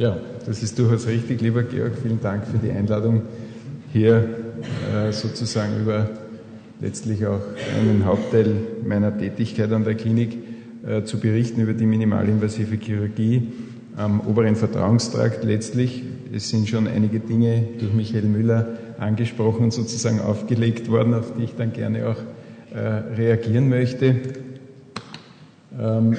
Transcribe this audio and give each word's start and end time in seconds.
Ja, 0.00 0.16
das 0.46 0.62
ist 0.62 0.78
durchaus 0.78 1.06
richtig, 1.06 1.42
lieber 1.42 1.62
Georg. 1.62 1.92
Vielen 2.02 2.22
Dank 2.22 2.46
für 2.46 2.56
die 2.56 2.70
Einladung, 2.70 3.20
hier 3.92 4.30
äh, 4.94 5.12
sozusagen 5.12 5.78
über 5.82 6.08
letztlich 6.80 7.26
auch 7.26 7.42
einen 7.78 8.06
Hauptteil 8.06 8.50
meiner 8.82 9.14
Tätigkeit 9.18 9.70
an 9.70 9.84
der 9.84 9.96
Klinik 9.96 10.38
äh, 10.86 11.02
zu 11.02 11.20
berichten, 11.20 11.60
über 11.60 11.74
die 11.74 11.84
minimalinvasive 11.84 12.76
Chirurgie 12.76 13.48
am 13.94 14.22
oberen 14.22 14.56
Vertrauungstrakt 14.56 15.44
letztlich. 15.44 16.02
Es 16.34 16.48
sind 16.48 16.66
schon 16.66 16.88
einige 16.88 17.20
Dinge 17.20 17.64
durch 17.78 17.92
Michael 17.92 18.24
Müller 18.24 18.68
angesprochen 18.98 19.64
und 19.64 19.74
sozusagen 19.74 20.22
aufgelegt 20.22 20.90
worden, 20.90 21.12
auf 21.12 21.34
die 21.36 21.44
ich 21.44 21.56
dann 21.56 21.74
gerne 21.74 22.08
auch 22.08 22.74
äh, 22.74 22.78
reagieren 23.18 23.68
möchte. 23.68 24.16
Ähm, 25.78 26.16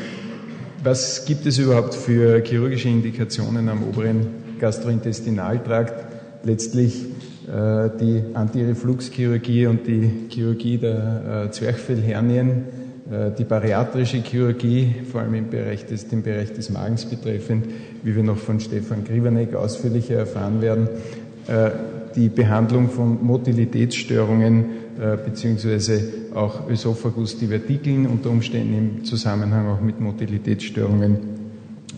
was 0.84 1.26
gibt 1.26 1.46
es 1.46 1.58
überhaupt 1.58 1.94
für 1.94 2.42
chirurgische 2.44 2.90
Indikationen 2.90 3.70
am 3.70 3.84
oberen 3.84 4.28
Gastrointestinaltrakt? 4.60 6.06
Letztlich 6.44 7.06
äh, 7.48 7.90
die 8.00 8.24
Antirefluxchirurgie 8.34 9.68
und 9.68 9.86
die 9.86 10.28
Chirurgie 10.30 10.78
der 10.78 11.46
äh, 11.48 11.52
Zwerchfellhernien, 11.52 12.64
äh, 13.12 13.32
die 13.38 13.44
bariatrische 13.44 14.18
Chirurgie, 14.18 14.96
vor 15.12 15.22
allem 15.22 15.36
im 15.36 15.50
Bereich 15.50 15.86
des, 15.86 16.08
den 16.08 16.24
Bereich 16.24 16.54
des 16.54 16.72
Magens 16.72 17.06
betreffend, 17.06 17.68
wie 18.04 18.16
wir 18.16 18.24
noch 18.24 18.38
von 18.38 18.60
Stefan 18.60 19.04
Grivanek 19.04 19.54
ausführlicher 19.56 20.16
erfahren 20.16 20.62
werden, 20.62 20.90
die 22.16 22.30
Behandlung 22.30 22.90
von 22.90 23.24
Motilitätsstörungen 23.26 24.66
beziehungsweise 25.26 26.00
auch 26.36 26.70
Ösophagus-Divertikeln 26.70 28.06
unter 28.06 28.30
Umständen 28.30 28.74
im 28.78 29.04
Zusammenhang 29.04 29.68
auch 29.68 29.82
mit 29.82 30.00
Motilitätsstörungen 30.00 31.18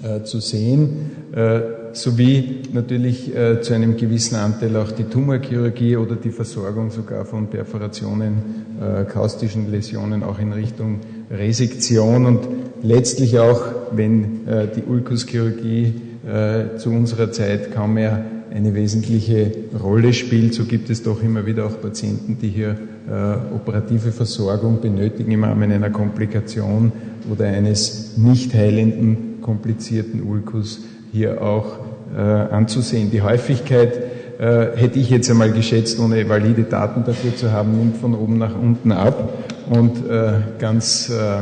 äh, 0.04 0.24
zu 0.24 0.40
sehen, 0.40 1.12
äh, 1.34 1.62
sowie 1.94 2.64
natürlich 2.74 3.36
äh, 3.36 3.62
zu 3.62 3.74
einem 3.74 3.96
gewissen 3.98 4.36
Anteil 4.36 4.76
auch 4.78 4.92
die 4.92 5.06
Tumorchirurgie 5.06 5.96
oder 5.98 6.16
die 6.16 6.32
Versorgung 6.32 6.92
sogar 6.92 7.26
von 7.26 7.48
Perforationen, 7.48 8.34
äh, 8.82 9.06
kaustischen 9.06 9.72
Läsionen 9.72 10.24
auch 10.24 10.40
in 10.40 10.52
Richtung 10.52 11.00
Resektion. 11.32 12.26
Und 12.26 12.40
letztlich 12.82 13.40
auch, 13.40 13.62
wenn 13.92 14.48
äh, 14.48 14.68
die 14.76 14.84
Ulkuschirurgie 14.84 15.94
äh, 16.28 16.78
zu 16.78 16.90
unserer 16.90 17.32
Zeit 17.32 17.74
kaum 17.74 17.94
mehr 17.94 18.26
eine 18.54 18.76
wesentliche 18.76 19.52
Rolle 19.82 20.14
spielt, 20.14 20.54
so 20.54 20.66
gibt 20.66 20.90
es 20.90 21.02
doch 21.02 21.24
immer 21.24 21.46
wieder 21.46 21.66
auch 21.66 21.82
Patienten, 21.82 22.38
die 22.40 22.50
hier 22.50 22.78
äh, 23.10 23.56
operative 23.56 24.12
Versorgung 24.12 24.80
benötigen 24.80 25.32
im 25.32 25.44
Rahmen 25.44 25.72
einer 25.72 25.90
Komplikation 25.90 26.92
oder 27.32 27.46
eines 27.46 28.16
nicht 28.18 28.54
heilenden, 28.54 29.42
komplizierten 29.42 30.22
Ulkus 30.22 30.82
hier 31.12 31.42
auch 31.42 31.80
äh, 32.16 32.20
anzusehen. 32.20 33.10
Die 33.10 33.24
Häufigkeit 33.24 33.98
äh, 34.40 34.78
hätte 34.78 35.00
ich 35.00 35.10
jetzt 35.10 35.32
einmal 35.32 35.52
geschätzt, 35.52 36.00
ohne 36.00 36.30
valide 36.30 36.64
Daten 36.64 37.04
dafür 37.06 37.36
zu 37.36 37.52
haben, 37.52 37.78
nimmt 37.78 37.98
von 37.98 38.14
oben 38.14 38.38
nach 38.38 38.56
unten 38.56 38.92
ab 38.92 39.34
und 39.70 40.08
äh, 40.08 40.34
ganz 40.60 41.10
äh, 41.10 41.40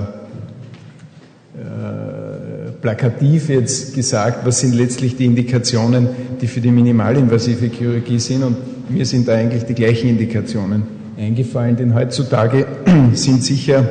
äh, 1.59 2.71
plakativ 2.81 3.49
jetzt 3.49 3.93
gesagt, 3.93 4.45
was 4.45 4.61
sind 4.61 4.73
letztlich 4.73 5.17
die 5.17 5.25
Indikationen, 5.25 6.09
die 6.41 6.47
für 6.47 6.59
die 6.59 6.71
minimalinvasive 6.71 7.67
Chirurgie 7.67 8.19
sind. 8.19 8.43
Und 8.43 8.57
mir 8.89 9.05
sind 9.05 9.27
da 9.27 9.35
eigentlich 9.35 9.63
die 9.63 9.75
gleichen 9.75 10.09
Indikationen 10.09 10.83
eingefallen, 11.17 11.75
denn 11.77 11.93
heutzutage 11.93 12.65
sind 13.13 13.43
sicher 13.43 13.87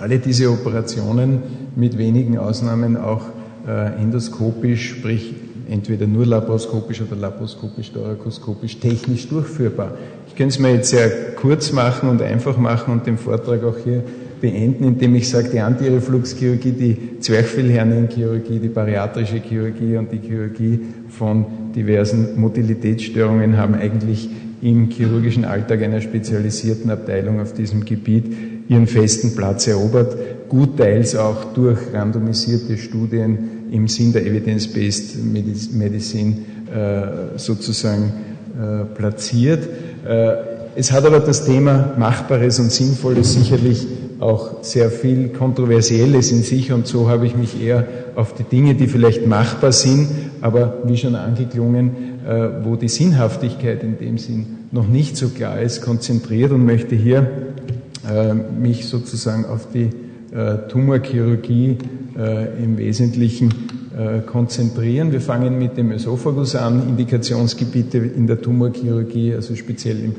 alle 0.00 0.18
diese 0.18 0.50
Operationen 0.50 1.42
mit 1.76 1.96
wenigen 1.96 2.38
Ausnahmen 2.38 2.96
auch 2.96 3.22
äh, 3.66 4.00
endoskopisch, 4.00 4.90
sprich 4.90 5.34
entweder 5.68 6.06
nur 6.06 6.26
laparoskopisch 6.26 7.02
oder 7.02 7.16
laparoskopisch, 7.16 7.92
thorakoskopisch 7.92 8.78
technisch 8.78 9.28
durchführbar. 9.28 9.92
Ich 10.26 10.34
könnte 10.34 10.54
es 10.54 10.58
mir 10.58 10.74
jetzt 10.74 10.90
sehr 10.90 11.34
kurz 11.34 11.72
machen 11.72 12.08
und 12.08 12.22
einfach 12.22 12.56
machen 12.56 12.92
und 12.92 13.06
den 13.06 13.18
Vortrag 13.18 13.62
auch 13.64 13.76
hier 13.84 14.02
beenden, 14.40 14.84
indem 14.84 15.14
ich 15.16 15.28
sage, 15.28 15.48
die 15.50 15.60
Antirefluxchirurgie, 15.60 16.72
die 16.72 17.20
Zwerchfellhernenchirurgie, 17.20 18.58
die 18.60 18.68
bariatrische 18.68 19.36
Chirurgie 19.36 19.96
und 19.96 20.12
die 20.12 20.18
Chirurgie 20.18 20.80
von 21.08 21.72
diversen 21.74 22.40
Motilitätsstörungen 22.40 23.56
haben 23.56 23.74
eigentlich 23.74 24.28
im 24.60 24.90
chirurgischen 24.90 25.44
Alltag 25.44 25.82
einer 25.82 26.00
spezialisierten 26.00 26.90
Abteilung 26.90 27.40
auf 27.40 27.52
diesem 27.52 27.84
Gebiet 27.84 28.24
ihren 28.68 28.86
festen 28.86 29.34
Platz 29.34 29.66
erobert, 29.66 30.16
gut 30.48 30.76
teils 30.76 31.16
auch 31.16 31.52
durch 31.54 31.78
randomisierte 31.92 32.76
Studien 32.76 33.38
im 33.70 33.88
Sinn 33.88 34.12
der 34.12 34.26
Evidence-Based 34.26 35.16
Medicine 35.74 36.36
äh, 36.74 37.38
sozusagen 37.38 38.12
äh, 38.58 38.84
platziert. 38.84 39.68
Äh, 40.06 40.32
es 40.74 40.92
hat 40.92 41.04
aber 41.04 41.20
das 41.20 41.44
Thema 41.44 41.94
Machbares 41.98 42.58
und 42.60 42.70
Sinnvolles 42.70 43.34
sicherlich 43.34 43.86
auch 44.20 44.62
sehr 44.62 44.90
viel 44.90 45.28
Kontroversielles 45.28 46.32
in 46.32 46.42
sich 46.42 46.72
und 46.72 46.86
so 46.86 47.08
habe 47.08 47.26
ich 47.26 47.36
mich 47.36 47.62
eher 47.62 47.86
auf 48.16 48.34
die 48.34 48.42
Dinge, 48.42 48.74
die 48.74 48.88
vielleicht 48.88 49.26
machbar 49.26 49.72
sind, 49.72 50.08
aber 50.40 50.78
wie 50.84 50.96
schon 50.96 51.14
angeklungen, 51.14 51.90
äh, 52.26 52.64
wo 52.64 52.76
die 52.76 52.88
Sinnhaftigkeit 52.88 53.82
in 53.84 53.98
dem 53.98 54.18
Sinn 54.18 54.46
noch 54.72 54.88
nicht 54.88 55.16
so 55.16 55.28
klar 55.28 55.60
ist, 55.60 55.82
konzentriert 55.82 56.50
und 56.50 56.64
möchte 56.64 56.96
hier 56.96 57.30
äh, 58.10 58.34
mich 58.34 58.86
sozusagen 58.86 59.44
auf 59.46 59.68
die 59.72 59.90
äh, 60.34 60.68
Tumorchirurgie 60.68 61.78
im 62.60 62.78
Wesentlichen 62.78 63.54
konzentrieren. 64.26 65.12
Wir 65.12 65.20
fangen 65.20 65.56
mit 65.56 65.76
dem 65.76 65.92
Ösophagus 65.92 66.56
an, 66.56 66.82
Indikationsgebiete 66.88 67.98
in 67.98 68.26
der 68.26 68.40
Tumorchirurgie, 68.40 69.34
also 69.34 69.54
speziell 69.54 70.00
im 70.00 70.14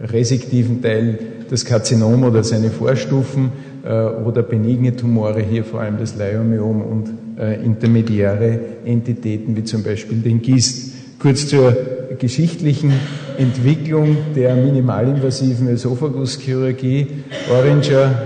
resektiven 0.00 0.80
Teil 0.80 1.18
das 1.50 1.64
Karzinom 1.64 2.22
oder 2.22 2.44
seine 2.44 2.70
Vorstufen 2.70 3.50
äh, 3.84 3.88
oder 3.90 4.42
benigne 4.42 4.94
Tumore, 4.94 5.42
hier 5.42 5.64
vor 5.64 5.80
allem 5.80 5.98
das 5.98 6.16
Leiomyom 6.16 6.80
und 6.80 7.10
äh, 7.38 7.62
intermediäre 7.64 8.58
Entitäten 8.84 9.56
wie 9.56 9.64
zum 9.64 9.82
Beispiel 9.82 10.18
den 10.18 10.40
Gist. 10.40 10.92
Kurz 11.18 11.48
zur 11.48 11.76
geschichtlichen 12.18 12.92
Entwicklung 13.36 14.16
der 14.36 14.54
minimalinvasiven 14.54 15.68
Esophaguschirurgie. 15.68 17.08
Oringer, 17.52 18.22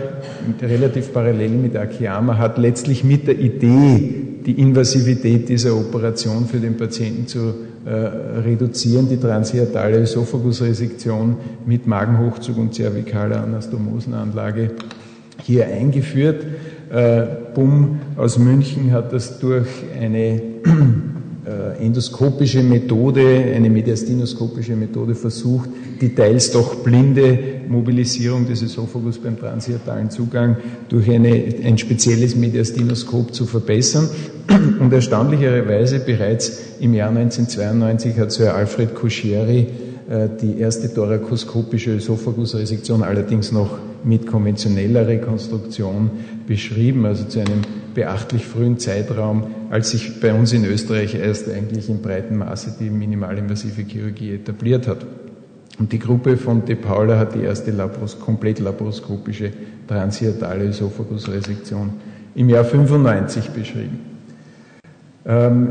relativ 0.61 1.12
parallel 1.12 1.51
mit 1.51 1.77
Akiyama, 1.77 2.37
hat 2.37 2.59
letztlich 2.59 3.05
mit 3.05 3.27
der 3.27 3.39
Idee, 3.39 4.15
die 4.45 4.61
Invasivität 4.61 5.49
dieser 5.49 5.75
Operation 5.75 6.47
für 6.47 6.59
den 6.59 6.77
Patienten 6.77 7.27
zu 7.27 7.55
reduzieren, 7.87 9.09
die 9.09 9.19
transhiatale 9.19 9.99
Esophagusresektion 9.99 11.37
mit 11.67 11.87
Magenhochzug 11.87 12.56
und 12.59 12.75
zervikaler 12.75 13.43
Anastomosenanlage 13.43 14.71
hier 15.43 15.67
eingeführt. 15.67 16.47
Äh, 16.91 17.23
Bum 17.55 18.00
aus 18.17 18.39
München 18.39 18.93
hat 18.93 19.12
das 19.12 19.39
durch 19.39 19.69
eine 20.00 20.41
äh, 21.47 21.84
endoskopische 21.84 22.62
Methode, 22.62 23.53
eine 23.55 23.69
mediastinoskopische 23.69 24.77
Methode 24.77 25.15
versucht, 25.15 25.69
die 26.00 26.15
teils 26.15 26.50
doch 26.53 26.77
blinde 26.77 27.38
Mobilisierung 27.69 28.47
des 28.47 28.62
Esophagus 28.62 29.19
beim 29.19 29.38
transhiatalen 29.38 30.10
Zugang 30.10 30.56
durch 30.88 31.10
eine, 31.10 31.44
ein 31.65 31.77
spezielles 31.77 32.34
Mediastinoskop 32.34 33.34
zu 33.34 33.47
verbessern. 33.47 34.09
Und 34.81 34.93
erstaunlicherweise 34.93 36.00
bereits 36.00 36.60
im 36.81 36.94
Jahr 36.94 37.10
1992 37.10 38.19
hat 38.19 38.32
Sir 38.32 38.55
Alfred 38.55 38.94
Cuschieri 38.94 39.66
äh, 40.09 40.28
die 40.41 40.59
erste 40.59 40.93
thorakoskopische 40.93 41.97
Esophagusresektion 41.97 43.03
allerdings 43.03 43.53
noch 43.53 43.78
mit 44.05 44.26
konventioneller 44.26 45.06
Rekonstruktion 45.06 46.11
beschrieben, 46.47 47.06
also 47.06 47.25
zu 47.25 47.41
einem 47.41 47.62
beachtlich 47.94 48.47
frühen 48.47 48.78
Zeitraum, 48.78 49.47
als 49.71 49.91
sich 49.91 50.21
bei 50.21 50.34
uns 50.34 50.53
in 50.53 50.65
Österreich 50.65 51.15
erst 51.15 51.49
eigentlich 51.50 51.88
in 51.88 52.03
breitem 52.03 52.38
Maße 52.38 52.76
die 52.79 52.91
minimalinvasive 52.91 53.82
Chirurgie 53.82 54.35
etabliert 54.35 54.87
hat. 54.88 55.06
Und 55.79 55.93
die 55.93 55.99
Gruppe 55.99 56.37
von 56.37 56.64
De 56.64 56.76
Paula 56.76 57.19
hat 57.19 57.35
die 57.35 57.43
erste 57.43 57.70
Lapros 57.70 58.20
komplett 58.20 58.61
laparoskopische 58.61 59.50
transhiatale 59.88 60.67
Esophagusresektion 60.67 61.91
im 62.35 62.49
Jahr 62.49 62.64
95 62.64 63.50
beschrieben. 63.50 63.99
Ähm, 65.26 65.69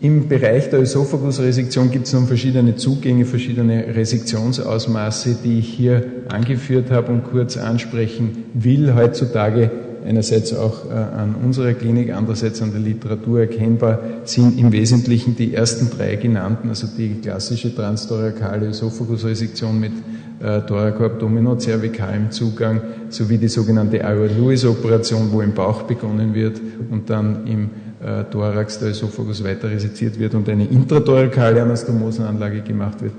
Im 0.00 0.28
Bereich 0.28 0.68
der 0.68 0.80
Ösophagusresektion 0.80 1.90
gibt 1.90 2.06
es 2.06 2.12
nun 2.12 2.26
verschiedene 2.26 2.76
Zugänge, 2.76 3.24
verschiedene 3.24 3.86
Resektionsausmaße, 3.94 5.36
die 5.44 5.60
ich 5.60 5.68
hier 5.68 6.04
angeführt 6.28 6.90
habe 6.90 7.12
und 7.12 7.24
kurz 7.24 7.56
ansprechen 7.56 8.44
will. 8.52 8.94
Heutzutage 8.94 9.70
einerseits 10.06 10.54
auch 10.54 10.90
an 10.90 11.34
unserer 11.42 11.72
Klinik, 11.74 12.12
andererseits 12.12 12.62
an 12.62 12.72
der 12.72 12.80
Literatur 12.80 13.40
erkennbar, 13.40 14.00
sind 14.24 14.58
im 14.58 14.72
Wesentlichen 14.72 15.36
die 15.36 15.54
ersten 15.54 15.90
drei 15.90 16.16
genannten, 16.16 16.68
also 16.68 16.86
die 16.86 17.20
klassische 17.20 17.74
transtorakale 17.74 18.68
Esophagusresektion 18.68 19.78
mit 19.78 19.92
thoracoabdomino-zervikalem 20.40 22.30
Zugang 22.32 22.80
sowie 23.10 23.38
die 23.38 23.48
sogenannte 23.48 23.98
Iowa-Lewis-Operation, 23.98 25.30
wo 25.30 25.40
im 25.40 25.52
Bauch 25.52 25.82
begonnen 25.82 26.34
wird 26.34 26.60
und 26.90 27.08
dann 27.08 27.46
im 27.46 27.70
äh, 28.02 28.24
Thorax 28.24 28.80
der 28.80 28.88
Esophagus 28.88 29.44
weiter 29.44 29.70
resiziert 29.70 30.18
wird 30.18 30.34
und 30.34 30.48
eine 30.48 30.64
intrathorakale 30.64 31.62
Anastomosenanlage 31.62 32.62
gemacht 32.62 33.00
wird, 33.00 33.12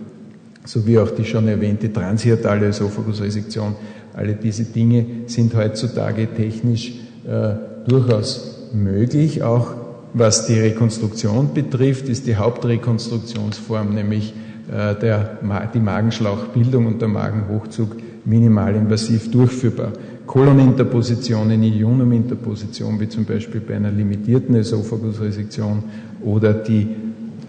sowie 0.66 1.00
auch 1.00 1.12
die 1.12 1.24
schon 1.24 1.48
erwähnte 1.48 1.92
transhiatale 1.92 2.68
Esophagusresektion. 2.68 3.76
Alle 4.14 4.34
diese 4.34 4.66
Dinge 4.66 5.06
sind 5.28 5.56
heutzutage 5.56 6.28
technisch 6.34 6.94
äh, 7.26 7.54
durchaus 7.88 8.70
möglich. 8.74 9.44
Auch 9.44 9.74
was 10.14 10.46
die 10.46 10.60
Rekonstruktion 10.60 11.54
betrifft, 11.54 12.08
ist 12.08 12.28
die 12.28 12.36
Hauptrekonstruktionsform, 12.36 13.94
nämlich 13.94 14.34
äh, 14.72 14.96
der, 14.96 15.40
die 15.74 15.80
Magenschlauchbildung 15.80 16.86
und 16.86 17.02
der 17.02 17.08
Magenhochzug 17.08 17.96
minimalinvasiv 18.26 19.32
durchführbar. 19.32 19.94
Koloninterpositionen, 20.26 21.62
Ionuminterposition, 21.64 23.00
wie 23.00 23.10
zum 23.10 23.26
Beispiel 23.26 23.62
bei 23.62 23.76
einer 23.76 23.92
limitierten 23.92 24.56
Esophagusresektion 24.56 25.84
oder 26.24 26.54
die 26.54 26.88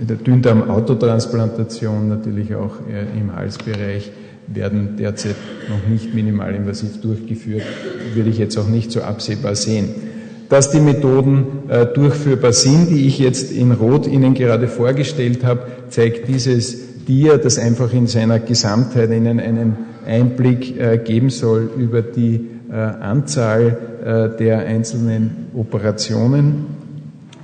der 0.00 0.16
Dünndarm-Autotransplantation, 0.16 2.08
natürlich 2.08 2.54
auch 2.54 2.74
äh, 2.90 3.18
im 3.18 3.34
Halsbereich, 3.34 4.10
werden 4.46 4.96
derzeit 4.98 5.36
noch 5.68 5.88
nicht 5.88 6.14
minimalinvasiv 6.14 7.00
durchgeführt, 7.00 7.62
würde 8.14 8.30
ich 8.30 8.38
jetzt 8.38 8.56
auch 8.58 8.68
nicht 8.68 8.90
so 8.92 9.02
absehbar 9.02 9.54
sehen. 9.54 9.88
Dass 10.48 10.70
die 10.70 10.80
Methoden 10.80 11.68
äh, 11.68 11.86
durchführbar 11.86 12.52
sind, 12.52 12.90
die 12.90 13.06
ich 13.06 13.18
jetzt 13.18 13.50
in 13.50 13.72
Rot 13.72 14.06
Ihnen 14.06 14.34
gerade 14.34 14.68
vorgestellt 14.68 15.44
habe, 15.44 15.62
zeigt 15.88 16.28
dieses 16.28 17.04
Dia, 17.06 17.38
das 17.38 17.58
einfach 17.58 17.92
in 17.92 18.06
seiner 18.06 18.38
Gesamtheit 18.38 19.10
Ihnen 19.10 19.40
einen 19.40 19.76
Einblick 20.06 20.78
äh, 20.78 20.98
geben 20.98 21.30
soll 21.30 21.70
über 21.76 22.02
die 22.02 22.48
äh, 22.70 22.74
Anzahl 22.74 23.78
äh, 24.04 24.36
der 24.36 24.66
einzelnen 24.66 25.48
Operationen 25.54 26.66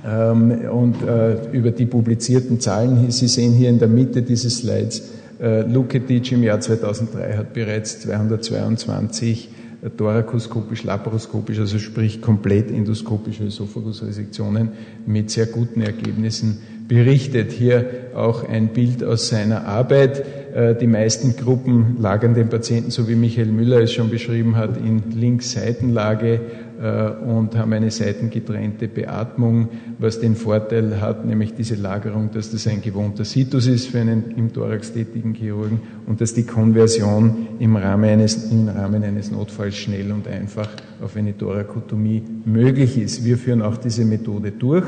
ähm, 0.05 0.51
und 0.71 0.95
äh, 1.07 1.37
über 1.51 1.71
die 1.71 1.85
publizierten 1.85 2.59
Zahlen. 2.59 3.09
Sie 3.11 3.27
sehen 3.27 3.53
hier 3.53 3.69
in 3.69 3.79
der 3.79 3.87
Mitte 3.87 4.21
dieses 4.21 4.57
Slides, 4.57 5.03
Luketic 5.41 6.31
im 6.31 6.43
Jahr 6.43 6.59
2003 6.59 7.33
hat 7.33 7.53
bereits 7.53 7.99
222 8.01 9.49
thorakoskopisch, 9.97 10.83
laparoskopisch, 10.83 11.59
also 11.59 11.79
sprich 11.79 12.21
komplett 12.21 12.69
endoskopische 12.69 13.45
Esophagusresektionen 13.45 14.69
mit 15.07 15.31
sehr 15.31 15.47
guten 15.47 15.81
Ergebnissen 15.81 16.59
berichtet. 16.87 17.51
Hier 17.51 17.85
auch 18.13 18.47
ein 18.47 18.67
Bild 18.67 19.03
aus 19.03 19.29
seiner 19.29 19.65
Arbeit. 19.65 20.23
Äh, 20.53 20.75
die 20.75 20.87
meisten 20.87 21.35
Gruppen 21.35 21.97
lagern 21.99 22.33
den 22.33 22.49
Patienten, 22.49 22.91
so 22.91 23.07
wie 23.07 23.15
Michael 23.15 23.47
Müller 23.47 23.79
es 23.79 23.93
schon 23.93 24.09
beschrieben 24.09 24.57
hat, 24.57 24.77
in 24.77 25.01
Links-Seitenlage 25.11 26.33
äh, 26.33 26.39
und 26.81 27.55
haben 27.55 27.73
eine 27.73 27.91
seitengetrennte 27.91 28.87
Beatmung, 28.87 29.69
was 29.99 30.19
den 30.19 30.35
Vorteil 30.35 30.99
hat, 30.99 31.25
nämlich 31.25 31.53
diese 31.53 31.75
Lagerung, 31.75 32.31
dass 32.33 32.49
das 32.49 32.65
ein 32.65 32.81
gewohnter 32.81 33.23
Situs 33.23 33.67
ist 33.67 33.87
für 33.89 33.99
einen 33.99 34.31
im 34.35 34.51
Thorax 34.51 34.91
tätigen 34.91 35.35
Chirurgen 35.35 35.79
und 36.07 36.21
dass 36.21 36.33
die 36.33 36.43
Konversion 36.43 37.49
im 37.59 37.75
Rahmen 37.75 38.09
eines, 38.09 38.51
im 38.51 38.67
Rahmen 38.67 39.03
eines 39.03 39.31
Notfalls 39.31 39.75
schnell 39.77 40.11
und 40.11 40.27
einfach 40.27 40.69
auf 41.03 41.15
eine 41.15 41.37
Thorakotomie 41.37 42.23
möglich 42.45 42.97
ist. 42.97 43.23
Wir 43.23 43.37
führen 43.37 43.61
auch 43.61 43.77
diese 43.77 44.03
Methode 44.03 44.51
durch. 44.51 44.85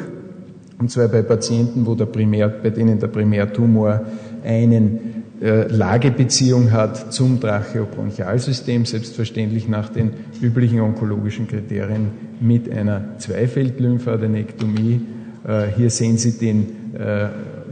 Und 0.79 0.89
zwar 0.89 1.07
bei 1.09 1.21
Patienten, 1.21 1.85
wo 1.85 1.93
der 1.93 2.07
Primär, 2.07 2.49
bei 2.49 2.71
denen 2.71 2.99
der 2.99 3.07
Primärtumor 3.07 4.01
einen 4.43 4.97
äh, 4.97 5.22
Lagebeziehung 5.43 6.71
hat 6.71 7.11
zum 7.11 7.41
Tracheobronchialsystem, 7.41 8.85
selbstverständlich 8.85 9.67
nach 9.67 9.89
den 9.89 10.11
üblichen 10.41 10.79
onkologischen 10.79 11.47
Kriterien 11.47 12.11
mit 12.39 12.71
einer 12.71 13.17
Zweifeldlymphadenektomie. 13.17 15.01
Äh, 15.45 15.65
hier 15.75 15.89
sehen 15.89 16.17
Sie 16.17 16.37
den, 16.37 16.95
äh, 16.95 17.27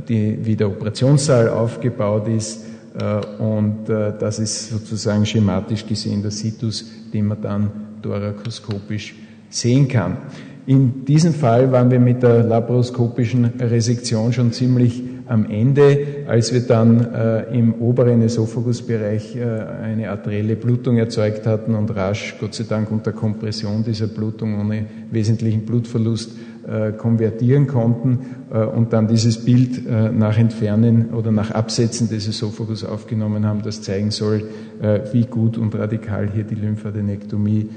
die, 0.08 0.40
wie 0.44 0.58
der 0.58 0.68
Operationssaal 0.68 1.48
aufgebaut 1.48 2.28
ist. 2.28 2.66
Äh, 3.00 3.26
und 3.42 3.88
äh, 3.90 4.14
das 4.20 4.40
ist 4.40 4.70
sozusagen 4.70 5.26
schematisch 5.26 5.86
gesehen 5.86 6.22
der 6.22 6.32
Situs, 6.32 6.92
den 7.14 7.28
man 7.28 7.42
dann 7.42 7.72
thorakoskopisch 8.02 9.16
sehen 9.50 9.88
kann. 9.88 10.18
In 10.66 11.06
diesem 11.06 11.34
Fall 11.34 11.72
waren 11.72 11.90
wir 11.90 12.00
mit 12.00 12.22
der 12.22 12.44
laparoskopischen 12.44 13.46
Resektion 13.60 14.32
schon 14.32 14.52
ziemlich 14.52 15.02
am 15.32 15.46
Ende, 15.50 16.26
als 16.28 16.54
wir 16.54 16.60
dann 16.60 17.14
äh, 17.14 17.58
im 17.58 17.76
oberen 17.76 18.22
Esophagusbereich 18.22 19.38
äh, 19.38 19.44
eine 19.82 20.10
arterielle 20.10 20.58
Blutung 20.58 20.98
erzeugt 20.98 21.48
hatten 21.48 21.74
und 21.74 21.96
rasch, 21.96 22.36
Gott 22.40 22.54
sei 22.54 22.66
Dank 22.68 22.92
unter 22.92 23.14
Kompression 23.14 23.82
dieser 23.86 24.08
Blutung 24.08 24.60
ohne 24.60 24.86
wesentlichen 25.10 25.62
Blutverlust 25.62 26.32
äh, 26.68 26.92
konvertieren 26.92 27.66
konnten 27.66 28.20
äh, 28.52 28.58
und 28.58 28.92
dann 28.92 29.08
dieses 29.08 29.46
Bild 29.46 29.88
äh, 29.88 30.12
nach 30.12 30.38
Entfernen 30.38 31.12
oder 31.12 31.32
nach 31.32 31.52
Absetzen 31.52 32.10
des 32.10 32.28
Esophagus 32.28 32.84
aufgenommen 32.84 33.46
haben, 33.46 33.62
das 33.62 33.82
zeigen 33.82 34.12
soll, 34.12 34.44
äh, 34.82 35.00
wie 35.14 35.24
gut 35.24 35.58
und 35.58 35.74
radikal 35.76 36.30
hier 36.30 36.44
die 36.44 36.56
Lymphadenektomie 36.56 37.70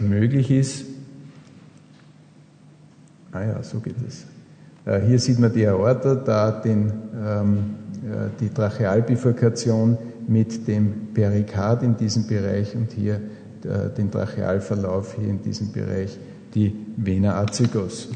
möglich 0.00 0.50
ist. 0.50 0.84
Ah 3.32 3.42
ja, 3.42 3.62
so 3.62 3.80
geht 3.80 3.96
es. 4.06 4.26
Äh, 4.86 5.00
hier 5.00 5.18
sieht 5.18 5.38
man 5.38 5.52
die 5.52 5.66
Aorta, 5.66 6.14
da 6.14 6.50
den, 6.50 6.92
ähm, 7.14 7.58
äh, 8.04 8.28
die 8.40 8.48
Trachealbifurkation 8.50 9.96
mit 10.26 10.66
dem 10.68 11.08
Perikard 11.14 11.82
in 11.82 11.96
diesem 11.96 12.26
Bereich 12.26 12.74
und 12.76 12.92
hier 12.92 13.14
äh, 13.14 13.90
den 13.96 14.10
Trachealverlauf 14.10 15.14
hier 15.18 15.28
in 15.28 15.42
diesem 15.42 15.72
Bereich, 15.72 16.18
die 16.54 16.74
Vena 16.96 17.40
azygos. 17.40 18.08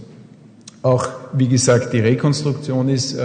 Auch, 0.82 1.08
wie 1.32 1.48
gesagt, 1.48 1.92
die 1.92 2.00
Rekonstruktion 2.00 2.88
ist 2.88 3.18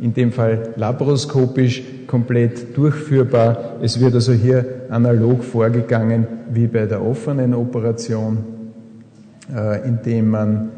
in 0.00 0.14
dem 0.14 0.32
Fall 0.32 0.70
laparoskopisch 0.74 1.80
komplett 2.08 2.76
durchführbar. 2.76 3.76
Es 3.80 4.00
wird 4.00 4.14
also 4.14 4.32
hier 4.32 4.64
analog 4.90 5.44
vorgegangen 5.44 6.26
wie 6.50 6.66
bei 6.66 6.86
der 6.86 7.00
offenen 7.00 7.54
Operation, 7.54 8.38
indem 9.84 10.30
man 10.30 10.70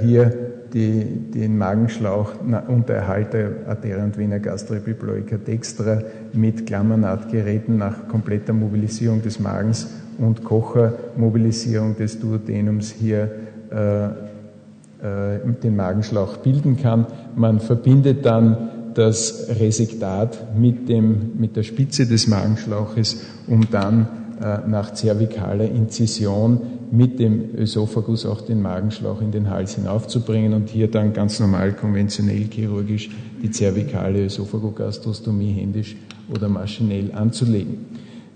hier 0.00 0.47
die, 0.72 1.04
den 1.34 1.58
Magenschlauch 1.58 2.32
unter 2.68 2.94
Erhalt 2.94 3.32
der 3.32 3.50
Arteria 3.66 4.04
und 4.04 4.16
Vena 4.16 4.38
gastrobibloica 4.38 5.36
dextra 5.36 6.02
mit 6.32 6.66
Klammernahtgeräten 6.66 7.78
nach 7.78 8.08
kompletter 8.08 8.52
Mobilisierung 8.52 9.22
des 9.22 9.40
Magens 9.40 9.88
und 10.18 10.44
Kochermobilisierung 10.44 11.96
des 11.96 12.18
Duodenums 12.20 12.90
hier 12.90 13.30
äh, 13.70 14.06
äh, 14.06 15.38
den 15.62 15.76
Magenschlauch 15.76 16.38
bilden 16.38 16.76
kann. 16.76 17.06
Man 17.36 17.60
verbindet 17.60 18.26
dann 18.26 18.70
das 18.94 19.46
Resektat 19.60 20.56
mit, 20.58 20.88
dem, 20.88 21.38
mit 21.38 21.56
der 21.56 21.62
Spitze 21.62 22.06
des 22.06 22.26
Magenschlauches, 22.26 23.22
um 23.46 23.70
dann 23.70 24.08
äh, 24.42 24.68
nach 24.68 24.92
zervikaler 24.92 25.66
Inzision 25.66 26.60
mit 26.90 27.18
dem 27.18 27.54
Ösophagus 27.56 28.26
auch 28.26 28.40
den 28.40 28.62
Magenschlauch 28.62 29.20
in 29.20 29.30
den 29.30 29.50
Hals 29.50 29.74
hinaufzubringen 29.74 30.52
und 30.54 30.68
hier 30.68 30.90
dann 30.90 31.12
ganz 31.12 31.40
normal 31.40 31.72
konventionell 31.72 32.46
chirurgisch 32.50 33.10
die 33.42 33.50
zervikale 33.50 34.24
Ösophagogastrostomie 34.24 35.52
händisch 35.52 35.96
oder 36.34 36.48
maschinell 36.48 37.12
anzulegen. 37.14 37.86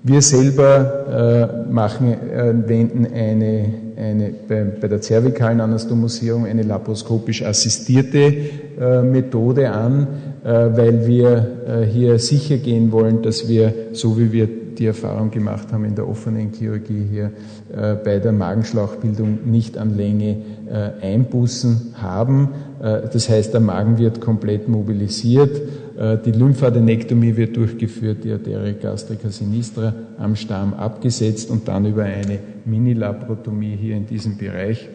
Wir 0.05 0.21
selber 0.21 1.67
äh, 1.69 1.73
machen, 1.73 2.13
äh, 2.13 2.69
wenden 2.69 3.07
eine, 3.07 3.67
eine, 3.97 4.35
bei, 4.49 4.65
bei 4.65 4.89
der 4.89 5.01
zervikalen 5.01 5.61
Anastomosierung 5.61 6.45
eine 6.45 6.65
laparoskopisch 6.65 7.45
assistierte 7.45 8.35
äh, 8.81 9.03
Methode 9.03 9.71
an, 9.71 10.09
äh, 10.43 10.49
weil 10.49 11.07
wir 11.07 11.47
äh, 11.69 11.87
hier 11.87 12.19
sicher 12.19 12.57
gehen 12.57 12.91
wollen, 12.91 13.23
dass 13.23 13.49
wir, 13.49 13.73
so 13.93 14.19
wie 14.19 14.33
wir 14.33 14.49
die 14.83 14.87
Erfahrung 14.89 15.31
gemacht 15.31 15.73
haben 15.73 15.85
in 15.85 15.95
der 15.95 16.09
offenen 16.09 16.53
Chirurgie 16.53 17.07
hier 17.09 17.31
äh, 17.73 17.95
bei 17.95 18.19
der 18.19 18.33
Magenschlauchbildung 18.33 19.39
nicht 19.45 19.79
an 19.79 19.97
Länge 19.97 20.39
äh, 20.69 21.07
Einbußen 21.07 21.95
haben. 22.03 22.49
Äh, 22.83 23.03
das 23.13 23.29
heißt, 23.29 23.55
der 23.55 23.61
Magen 23.61 23.99
wird 23.99 24.21
komplett 24.21 24.69
mobilisiert, 24.69 25.57
äh, 25.97 26.19
die 26.19 26.33
Lymphadenektomie 26.33 27.37
wird 27.37 27.57
durchgeführt, 27.57 28.25
die 28.25 28.33
Arteria 28.33 28.73
gastrica 28.73 29.29
sinistra 29.29 29.95
am 30.19 30.35
Stamm 30.35 30.75
abgesetzt 30.75 31.49
und 31.49 31.69
dann 31.69 31.87
über 31.87 32.03
eine 32.03 32.41
Mini-Laparotomie 32.65 33.77
hier 33.77 33.95
in 33.95 34.07
diesem 34.07 34.37
Bereich 34.37 34.89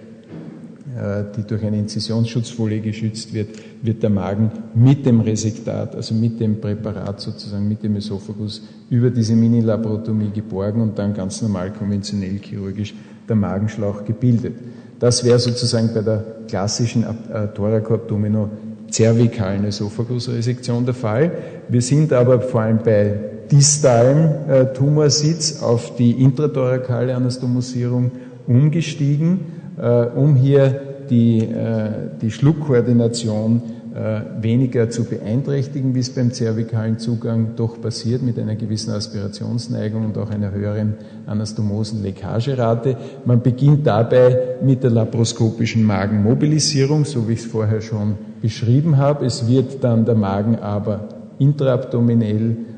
die 1.36 1.44
durch 1.44 1.63
eine 1.63 1.77
Inzisionsschutzfolie 1.77 2.82
geschützt 2.82 3.34
wird, 3.34 3.50
wird 3.84 4.01
der 4.01 4.10
Magen 4.10 4.51
mit 4.74 5.06
dem 5.06 5.20
Resektat, 5.20 5.96
also 5.96 6.16
mit 6.16 6.39
dem 6.39 6.60
Präparat 6.60 7.22
sozusagen, 7.22 7.68
mit 7.68 7.84
dem 7.84 7.96
Esophagus 7.98 8.63
über 8.89 9.10
diese 9.12 9.36
Mini-Laparotomie 9.36 10.32
geborgen 10.34 10.82
und 10.82 10.98
dann 10.98 11.13
ganz 11.13 11.42
normal 11.42 11.72
konventionell 11.72 12.39
chirurgisch 12.39 12.96
der 13.27 13.36
Magenschlauch 13.36 14.06
gebildet. 14.06 14.56
Das 15.00 15.24
wäre 15.24 15.39
sozusagen 15.39 15.94
bei 15.94 16.01
der 16.01 16.24
klassischen 16.48 17.04
äh, 17.04 17.48
Thoracoabdomino 17.54 18.50
zervikalen 18.89 19.66
Esophagusresektion 19.66 20.86
der 20.86 20.94
Fall. 20.94 21.32
Wir 21.68 21.82
sind 21.82 22.13
aber 22.13 22.42
vor 22.42 22.62
allem 22.62 22.80
bei 22.84 23.20
distalem 23.51 24.50
äh, 24.50 24.74
Tumorsitz 24.74 25.62
auf 25.62 25.96
die 25.96 26.12
intrathorakale 26.12 27.16
Anastomosierung 27.16 28.12
umgestiegen, 28.48 29.39
äh, 29.39 29.57
um 29.77 30.36
hier 30.36 30.81
die, 31.10 31.39
äh, 31.39 31.89
die 32.22 32.31
Schluckkoordination 32.31 33.62
äh, 33.96 34.22
weniger 34.41 34.89
zu 34.89 35.05
beeinträchtigen, 35.05 35.96
wie 35.96 36.00
es 36.00 36.13
beim 36.13 36.31
zervikalen 36.31 37.00
Zugang 37.00 37.55
doch 37.55 37.81
passiert, 37.81 38.22
mit 38.22 38.38
einer 38.38 38.55
gewissen 38.55 38.91
Aspirationsneigung 38.91 40.05
und 40.05 40.17
auch 40.17 40.29
einer 40.29 40.51
höheren 40.51 40.96
Anastomosen-Leckagerate. 41.25 42.98
Man 43.25 43.41
beginnt 43.41 43.88
dabei 43.88 44.57
mit 44.62 44.84
der 44.84 44.91
laparoskopischen 44.91 45.84
Magenmobilisierung, 45.84 47.05
so 47.05 47.27
wie 47.27 47.34
ich 47.34 47.39
es 47.39 47.46
vorher 47.46 47.81
schon 47.81 48.15
beschrieben 48.41 48.98
habe. 48.98 49.25
Es 49.25 49.48
wird 49.48 49.84
dann 49.84 50.05
der 50.05 50.15
Magen 50.15 50.57
aber 50.57 51.10
intraabdominell 51.39 52.51
äh, 52.51 52.76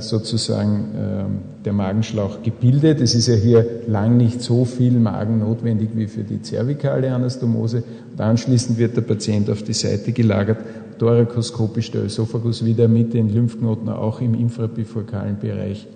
sozusagen 0.00 0.88
äh, 0.94 1.64
der 1.64 1.72
Magenschlauch 1.72 2.42
gebildet. 2.42 3.00
Es 3.00 3.14
ist 3.14 3.26
ja 3.26 3.34
hier 3.34 3.64
lang 3.86 4.18
nicht 4.18 4.42
so 4.42 4.66
viel 4.66 4.92
Magen 4.92 5.38
notwendig 5.38 5.90
wie 5.94 6.08
für 6.08 6.24
die 6.24 6.42
zervikale 6.42 7.10
Anastomose. 7.14 7.82
Und 8.12 8.20
anschließend 8.20 8.78
wird 8.78 8.96
der 8.96 9.02
Patient 9.02 9.48
auf 9.48 9.62
die 9.62 9.72
Seite 9.72 10.12
gelagert, 10.12 10.58
thorakoskopisch 10.98 11.90
der 11.90 12.04
Ösophagus 12.04 12.64
wieder 12.64 12.86
mit 12.86 13.14
den 13.14 13.32
Lymphknoten 13.32 13.88
auch 13.88 14.20
im 14.20 14.34
infrabifurkalen 14.34 15.38
Bereich 15.38 15.86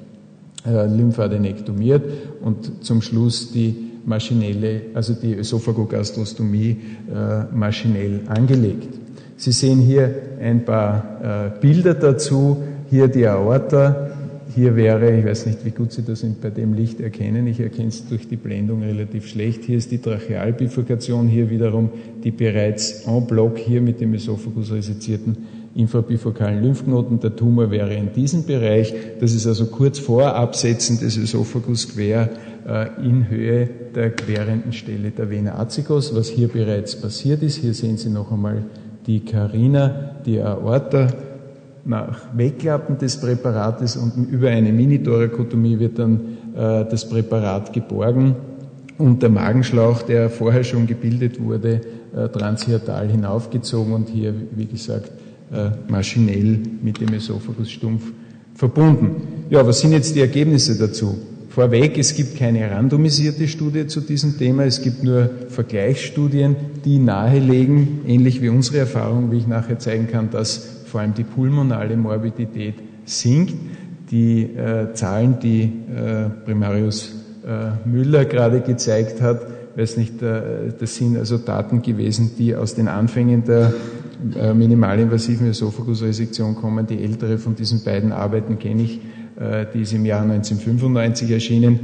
äh, 0.66 0.86
lymphadenektomiert 0.86 2.02
und 2.40 2.82
zum 2.82 3.02
Schluss 3.02 3.52
die 3.52 3.90
maschinelle, 4.06 4.82
also 4.94 5.12
die 5.12 5.34
Ösophagogastrostomie 5.34 6.78
äh, 7.12 7.54
maschinell 7.54 8.22
angelegt. 8.28 8.88
Sie 9.36 9.52
sehen 9.52 9.80
hier 9.80 10.14
ein 10.40 10.64
paar 10.64 11.52
äh, 11.54 11.60
Bilder 11.60 11.94
dazu 11.94 12.62
hier 12.94 13.08
die 13.08 13.26
Aorta, 13.26 14.12
hier 14.54 14.76
wäre, 14.76 15.18
ich 15.18 15.24
weiß 15.24 15.46
nicht, 15.46 15.64
wie 15.64 15.72
gut 15.72 15.90
Sie 15.90 16.04
das 16.04 16.24
bei 16.40 16.50
dem 16.50 16.74
Licht 16.74 17.00
erkennen, 17.00 17.48
ich 17.48 17.58
erkenne 17.58 17.88
es 17.88 18.06
durch 18.06 18.28
die 18.28 18.36
Blendung 18.36 18.84
relativ 18.84 19.26
schlecht. 19.26 19.64
Hier 19.64 19.78
ist 19.78 19.90
die 19.90 19.98
Trachealbifurkation, 19.98 21.26
hier 21.26 21.50
wiederum 21.50 21.90
die 22.22 22.30
bereits 22.30 23.04
en 23.04 23.26
bloc 23.26 23.58
hier 23.58 23.80
mit 23.80 24.00
dem 24.00 24.14
Esophagus 24.14 24.70
resizierten 24.70 25.38
infrabifurkalen 25.74 26.62
Lymphknoten. 26.62 27.18
Der 27.18 27.34
Tumor 27.34 27.72
wäre 27.72 27.94
in 27.94 28.12
diesem 28.12 28.46
Bereich. 28.46 28.94
Das 29.18 29.34
ist 29.34 29.48
also 29.48 29.66
kurz 29.66 29.98
vor 29.98 30.32
Absetzen 30.36 31.00
des 31.00 31.16
Esophagus 31.16 31.92
quer 31.92 32.30
äh, 32.64 33.04
in 33.04 33.28
Höhe 33.28 33.68
der 33.92 34.10
querenden 34.10 34.72
Stelle 34.72 35.10
der 35.10 35.28
Vena 35.30 35.58
acicos, 35.58 36.14
was 36.14 36.28
hier 36.28 36.46
bereits 36.46 36.94
passiert 36.94 37.42
ist. 37.42 37.56
Hier 37.56 37.74
sehen 37.74 37.96
Sie 37.96 38.08
noch 38.08 38.30
einmal 38.30 38.66
die 39.08 39.24
Carina, 39.24 40.14
die 40.24 40.38
Aorta 40.38 41.08
nach 41.84 42.20
Wegklappen 42.34 42.98
des 42.98 43.20
Präparates 43.20 43.96
und 43.96 44.28
über 44.30 44.48
eine 44.48 44.72
Minitorakotomie 44.72 45.78
wird 45.78 45.98
dann 45.98 46.20
äh, 46.54 46.84
das 46.84 47.08
Präparat 47.08 47.72
geborgen 47.72 48.36
und 48.98 49.22
der 49.22 49.30
Magenschlauch, 49.30 50.02
der 50.02 50.30
vorher 50.30 50.64
schon 50.64 50.86
gebildet 50.86 51.42
wurde, 51.42 51.80
äh, 52.16 52.28
transhiatal 52.28 53.08
hinaufgezogen 53.08 53.92
und 53.92 54.08
hier, 54.08 54.34
wie 54.54 54.66
gesagt, 54.66 55.10
äh, 55.52 55.70
maschinell 55.88 56.60
mit 56.82 57.00
dem 57.00 57.12
Esophagus 57.12 57.70
stumpf 57.70 58.12
verbunden. 58.54 59.46
Ja, 59.50 59.66
was 59.66 59.80
sind 59.80 59.92
jetzt 59.92 60.14
die 60.14 60.20
Ergebnisse 60.20 60.78
dazu? 60.78 61.16
Vorweg, 61.48 61.98
es 61.98 62.14
gibt 62.16 62.36
keine 62.36 62.68
randomisierte 62.68 63.46
Studie 63.46 63.86
zu 63.86 64.00
diesem 64.00 64.38
Thema, 64.38 64.64
es 64.64 64.82
gibt 64.82 65.04
nur 65.04 65.30
Vergleichsstudien, 65.48 66.56
die 66.84 66.98
nahelegen, 66.98 68.00
ähnlich 68.06 68.42
wie 68.42 68.48
unsere 68.48 68.78
Erfahrung, 68.78 69.30
wie 69.30 69.38
ich 69.38 69.46
nachher 69.46 69.78
zeigen 69.78 70.08
kann, 70.08 70.30
dass 70.30 70.83
vor 70.94 71.00
allem 71.00 71.14
die 71.14 71.24
pulmonale 71.24 71.96
Morbidität 71.96 72.76
sinkt. 73.04 73.52
Die 74.12 74.44
äh, 74.44 74.92
Zahlen, 74.94 75.40
die 75.40 75.62
äh, 75.64 76.28
Primarius 76.44 77.16
äh, 77.44 77.88
Müller 77.88 78.26
gerade 78.26 78.60
gezeigt 78.60 79.20
hat, 79.20 79.40
weiß 79.74 79.96
nicht, 79.96 80.22
äh, 80.22 80.72
das 80.78 80.94
sind 80.94 81.16
also 81.16 81.36
Daten 81.38 81.82
gewesen, 81.82 82.30
die 82.38 82.54
aus 82.54 82.76
den 82.76 82.86
Anfängen 82.86 83.42
der 83.42 83.74
äh, 84.36 84.54
minimalinvasiven 84.54 85.48
Esophagusresektion 85.48 86.54
kommen. 86.54 86.86
Die 86.86 87.02
ältere 87.02 87.38
von 87.38 87.56
diesen 87.56 87.82
beiden 87.82 88.12
Arbeiten 88.12 88.60
kenne 88.60 88.84
ich, 88.84 89.00
äh, 89.40 89.66
die 89.74 89.80
ist 89.80 89.94
im 89.94 90.06
Jahr 90.06 90.22
1995 90.22 91.28
erschienen. 91.28 91.80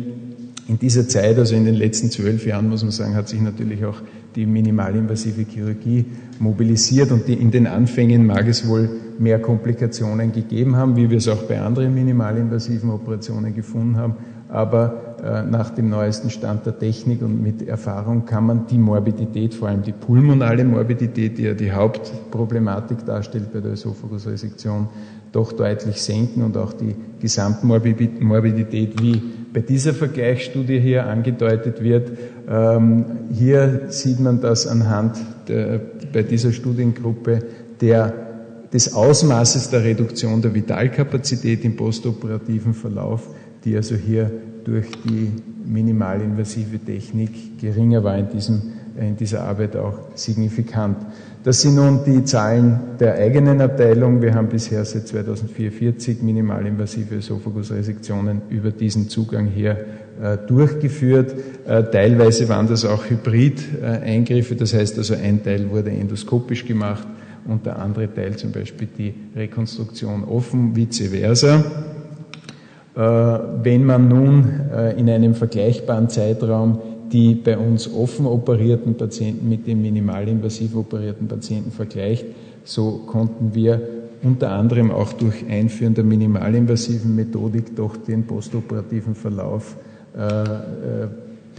In 0.68 0.78
dieser 0.78 1.08
Zeit, 1.08 1.36
also 1.36 1.56
in 1.56 1.64
den 1.64 1.74
letzten 1.74 2.12
zwölf 2.12 2.46
Jahren, 2.46 2.68
muss 2.68 2.84
man 2.84 2.92
sagen, 2.92 3.16
hat 3.16 3.28
sich 3.28 3.40
natürlich 3.40 3.84
auch 3.84 3.96
die 4.34 4.46
minimalinvasive 4.46 5.42
Chirurgie 5.42 6.04
mobilisiert 6.38 7.12
und 7.12 7.28
die, 7.28 7.34
in 7.34 7.50
den 7.50 7.66
Anfängen 7.66 8.26
mag 8.26 8.46
es 8.48 8.66
wohl 8.66 8.88
mehr 9.18 9.38
Komplikationen 9.38 10.32
gegeben 10.32 10.76
haben, 10.76 10.96
wie 10.96 11.10
wir 11.10 11.18
es 11.18 11.28
auch 11.28 11.42
bei 11.42 11.60
anderen 11.60 11.94
minimalinvasiven 11.94 12.90
Operationen 12.90 13.54
gefunden 13.54 13.96
haben. 13.96 14.14
Aber 14.48 15.16
äh, 15.22 15.42
nach 15.42 15.70
dem 15.70 15.90
neuesten 15.90 16.30
Stand 16.30 16.66
der 16.66 16.78
Technik 16.78 17.22
und 17.22 17.42
mit 17.42 17.66
Erfahrung 17.68 18.24
kann 18.24 18.46
man 18.46 18.66
die 18.66 18.78
Morbidität, 18.78 19.54
vor 19.54 19.68
allem 19.68 19.82
die 19.82 19.92
pulmonale 19.92 20.64
Morbidität, 20.64 21.38
die 21.38 21.42
ja 21.42 21.54
die 21.54 21.70
Hauptproblematik 21.70 23.04
darstellt 23.04 23.52
bei 23.52 23.60
der 23.60 23.72
Esophagusresektion, 23.72 24.88
doch 25.32 25.52
deutlich 25.52 26.00
senken 26.02 26.42
und 26.42 26.56
auch 26.56 26.72
die 26.72 26.96
Gesamtmorbidität, 27.20 29.00
wie 29.00 29.22
bei 29.52 29.60
dieser 29.60 29.94
Vergleichsstudie 29.94 30.78
hier 30.78 31.06
angedeutet 31.06 31.82
wird. 31.82 32.12
Ähm, 32.48 33.04
hier 33.32 33.82
sieht 33.88 34.20
man 34.20 34.40
das 34.40 34.66
anhand 34.66 35.16
der, 35.48 35.80
bei 36.12 36.22
dieser 36.22 36.52
Studiengruppe 36.52 37.40
der, 37.80 38.12
des 38.72 38.94
Ausmaßes 38.94 39.70
der 39.70 39.84
Reduktion 39.84 40.42
der 40.42 40.54
Vitalkapazität 40.54 41.64
im 41.64 41.76
postoperativen 41.76 42.74
Verlauf, 42.74 43.28
die 43.64 43.76
also 43.76 43.96
hier 43.96 44.30
durch 44.64 44.86
die 45.04 45.30
minimalinvasive 45.64 46.78
Technik 46.78 47.58
geringer 47.60 48.04
war 48.04 48.18
in, 48.18 48.28
diesem, 48.30 48.62
in 49.00 49.16
dieser 49.16 49.42
Arbeit 49.44 49.76
auch 49.76 49.98
signifikant. 50.14 50.98
Das 51.42 51.62
sind 51.62 51.76
nun 51.76 52.00
die 52.04 52.22
Zahlen 52.24 52.78
der 53.00 53.14
eigenen 53.14 53.62
Abteilung. 53.62 54.20
Wir 54.20 54.34
haben 54.34 54.48
bisher 54.48 54.84
seit 54.84 55.08
2004 55.08 55.72
40 55.72 56.22
minimalinvasive 56.22 57.16
Esophagusresektionen 57.16 58.42
über 58.50 58.70
diesen 58.70 59.08
Zugang 59.08 59.46
her 59.46 59.78
äh, 60.22 60.36
durchgeführt. 60.46 61.34
Äh, 61.66 61.84
teilweise 61.84 62.46
waren 62.50 62.66
das 62.66 62.84
auch 62.84 63.08
Hybrid-Eingriffe, 63.08 64.54
das 64.54 64.74
heißt 64.74 64.98
also 64.98 65.14
ein 65.14 65.42
Teil 65.42 65.70
wurde 65.70 65.90
endoskopisch 65.90 66.66
gemacht 66.66 67.06
und 67.46 67.64
der 67.64 67.78
andere 67.78 68.12
Teil 68.12 68.36
zum 68.36 68.52
Beispiel 68.52 68.88
die 68.98 69.14
Rekonstruktion 69.34 70.24
offen, 70.24 70.76
vice 70.76 71.08
versa. 71.08 71.64
Äh, 72.94 73.00
wenn 73.62 73.84
man 73.84 74.08
nun 74.08 74.60
in 74.98 75.08
einem 75.08 75.34
vergleichbaren 75.34 76.10
Zeitraum 76.10 76.80
die 77.12 77.34
bei 77.34 77.58
uns 77.58 77.92
offen 77.92 78.26
operierten 78.26 78.94
Patienten 78.96 79.48
mit 79.48 79.66
den 79.66 79.82
minimalinvasiv 79.82 80.76
operierten 80.76 81.28
Patienten 81.28 81.70
vergleicht, 81.70 82.26
so 82.64 83.02
konnten 83.06 83.54
wir 83.54 83.80
unter 84.22 84.50
anderem 84.50 84.90
auch 84.90 85.12
durch 85.14 85.46
Einführen 85.48 85.94
der 85.94 86.04
minimalinvasiven 86.04 87.14
Methodik 87.16 87.74
doch 87.74 87.96
den 87.96 88.26
postoperativen 88.26 89.14
Verlauf 89.14 89.76
äh, 90.16 90.20
äh 90.20 91.08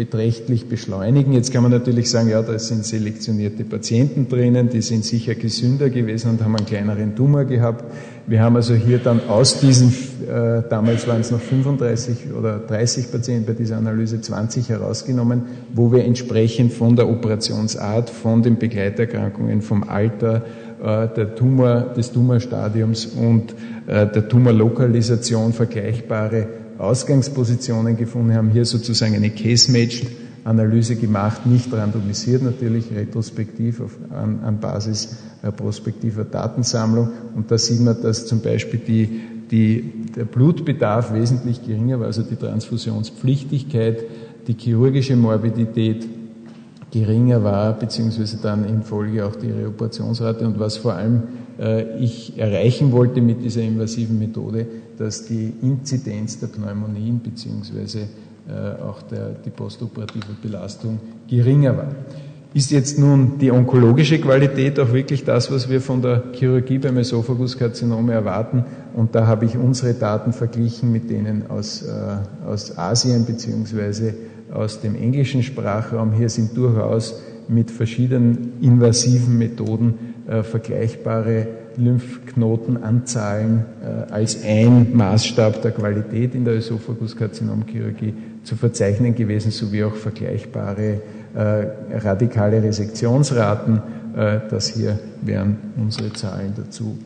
beträchtlich 0.01 0.67
beschleunigen. 0.67 1.31
Jetzt 1.31 1.53
kann 1.53 1.61
man 1.61 1.71
natürlich 1.71 2.09
sagen, 2.09 2.27
ja, 2.27 2.41
da 2.41 2.57
sind 2.57 2.83
selektionierte 2.83 3.63
Patienten 3.63 4.27
drinnen, 4.27 4.67
die 4.67 4.81
sind 4.81 5.05
sicher 5.05 5.35
gesünder 5.35 5.91
gewesen 5.91 6.31
und 6.31 6.43
haben 6.43 6.55
einen 6.55 6.65
kleineren 6.65 7.15
Tumor 7.15 7.45
gehabt. 7.45 7.83
Wir 8.25 8.41
haben 8.41 8.55
also 8.55 8.73
hier 8.73 8.97
dann 8.97 9.29
aus 9.29 9.59
diesen, 9.59 9.89
äh, 10.27 10.63
damals 10.67 11.07
waren 11.07 11.21
es 11.21 11.29
noch 11.29 11.39
35 11.39 12.33
oder 12.35 12.57
30 12.57 13.11
Patienten 13.11 13.45
bei 13.45 13.53
dieser 13.53 13.77
Analyse, 13.77 14.19
20 14.19 14.69
herausgenommen, 14.69 15.43
wo 15.71 15.91
wir 15.91 16.03
entsprechend 16.03 16.73
von 16.73 16.95
der 16.95 17.07
Operationsart, 17.07 18.09
von 18.09 18.41
den 18.41 18.57
Begleiterkrankungen, 18.57 19.61
vom 19.61 19.83
Alter, 19.83 20.41
äh, 20.81 21.09
der 21.15 21.35
Tumor, 21.35 21.93
des 21.95 22.11
Tumorstadiums 22.11 23.05
und 23.05 23.53
äh, 23.85 24.07
der 24.07 24.27
Tumorlokalisation 24.27 25.53
vergleichbare 25.53 26.60
Ausgangspositionen 26.81 27.97
gefunden, 27.97 28.33
haben 28.33 28.49
hier 28.49 28.65
sozusagen 28.65 29.15
eine 29.15 29.29
Case-Matched 29.29 30.07
Analyse 30.43 30.95
gemacht, 30.95 31.45
nicht 31.45 31.71
randomisiert, 31.71 32.41
natürlich 32.41 32.85
retrospektiv 32.91 33.79
auf, 33.79 33.91
an, 34.09 34.39
an, 34.43 34.59
Basis 34.59 35.17
äh, 35.43 35.51
prospektiver 35.51 36.23
Datensammlung. 36.23 37.09
Und 37.35 37.51
da 37.51 37.57
sieht 37.57 37.81
man, 37.81 38.01
dass 38.01 38.25
zum 38.25 38.41
Beispiel 38.41 38.79
die, 38.79 39.21
die, 39.51 40.07
der 40.15 40.25
Blutbedarf 40.25 41.13
wesentlich 41.13 41.63
geringer 41.63 41.99
war, 41.99 42.07
also 42.07 42.23
die 42.23 42.35
Transfusionspflichtigkeit, 42.35 44.03
die 44.47 44.55
chirurgische 44.57 45.15
Morbidität 45.15 46.07
geringer 46.91 47.43
war, 47.43 47.77
beziehungsweise 47.77 48.37
dann 48.41 48.67
in 48.67 48.81
Folge 48.81 49.25
auch 49.25 49.35
die 49.35 49.51
Reoperationsrate. 49.51 50.45
Und 50.45 50.59
was 50.59 50.77
vor 50.77 50.93
allem 50.93 51.23
äh, 51.59 51.97
ich 51.99 52.37
erreichen 52.37 52.91
wollte 52.91 53.21
mit 53.21 53.43
dieser 53.43 53.61
invasiven 53.61 54.17
Methode, 54.17 54.65
dass 55.01 55.25
die 55.25 55.51
Inzidenz 55.61 56.39
der 56.39 56.47
Pneumonien 56.47 57.19
bzw. 57.19 58.05
auch 58.83 59.01
der, 59.03 59.29
die 59.45 59.49
postoperative 59.49 60.33
Belastung 60.41 60.99
geringer 61.27 61.77
war. 61.77 61.87
Ist 62.53 62.71
jetzt 62.71 62.99
nun 62.99 63.37
die 63.39 63.49
onkologische 63.49 64.19
Qualität 64.19 64.77
auch 64.77 64.91
wirklich 64.91 65.23
das, 65.23 65.49
was 65.49 65.69
wir 65.69 65.79
von 65.79 66.01
der 66.01 66.23
Chirurgie 66.33 66.79
beim 66.79 66.97
Esophaguskarzinome 66.97 68.11
erwarten? 68.11 68.65
Und 68.93 69.15
da 69.15 69.25
habe 69.25 69.45
ich 69.45 69.55
unsere 69.55 69.93
Daten 69.93 70.33
verglichen 70.33 70.91
mit 70.91 71.09
denen 71.09 71.49
aus, 71.49 71.81
äh, 71.81 72.45
aus 72.45 72.77
Asien 72.77 73.25
beziehungsweise 73.25 74.15
aus 74.53 74.81
dem 74.81 74.95
englischen 74.95 75.43
Sprachraum. 75.43 76.11
Hier 76.11 76.27
sind 76.27 76.57
durchaus 76.57 77.21
mit 77.47 77.71
verschiedenen 77.71 78.53
invasiven 78.59 79.37
Methoden 79.37 79.93
äh, 80.27 80.43
vergleichbare 80.43 81.47
Lymphknotenanzahlen 81.77 83.65
äh, 83.81 84.11
als 84.11 84.43
ein 84.43 84.95
Maßstab 84.95 85.61
der 85.61 85.71
Qualität 85.71 86.35
in 86.35 86.45
der 86.45 86.55
Ösophaguskarzinomchirurgie 86.55 88.13
zu 88.43 88.55
verzeichnen 88.55 89.15
gewesen, 89.15 89.51
sowie 89.51 89.83
auch 89.83 89.95
vergleichbare 89.95 91.01
äh, 91.33 91.97
radikale 91.97 92.61
Resektionsraten. 92.61 93.81
Äh, 94.15 94.39
das 94.49 94.67
hier 94.67 94.99
wären 95.21 95.57
unsere 95.77 96.11
Zahlen 96.11 96.53
dazu. 96.57 96.97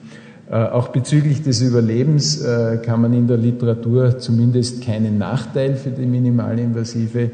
Äh, 0.50 0.55
auch 0.55 0.88
bezüglich 0.88 1.43
des 1.43 1.62
Überlebens 1.62 2.43
kann 2.84 3.01
man 3.01 3.13
in 3.13 3.27
der 3.27 3.38
Literatur 3.38 4.17
zumindest 4.17 4.84
keinen 4.84 5.17
Nachteil 5.17 5.75
für 5.75 5.91
die 5.91 6.05
minimalinvasive 6.05 7.31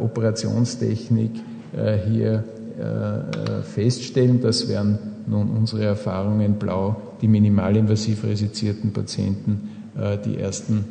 Operationstechnik 0.00 1.30
hier 2.06 2.44
feststellen. 3.62 4.42
Das 4.42 4.68
wären 4.68 4.98
nun 5.26 5.50
unsere 5.50 5.84
Erfahrungen 5.84 6.54
blau, 6.54 6.96
die 7.20 7.28
minimalinvasiv 7.28 8.24
resizierten 8.24 8.92
Patienten, 8.92 9.68
die 10.24 10.38
ersten, 10.38 10.84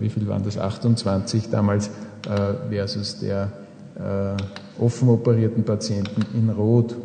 wie 0.00 0.08
viel 0.08 0.26
waren 0.28 0.42
das, 0.42 0.56
28 0.56 1.50
damals, 1.50 1.90
versus 2.70 3.18
der 3.18 3.50
äh, 3.96 4.82
offen 4.82 5.08
operierten 5.08 5.64
Patienten 5.64 6.24
in 6.34 6.50
Rot. 6.50 6.96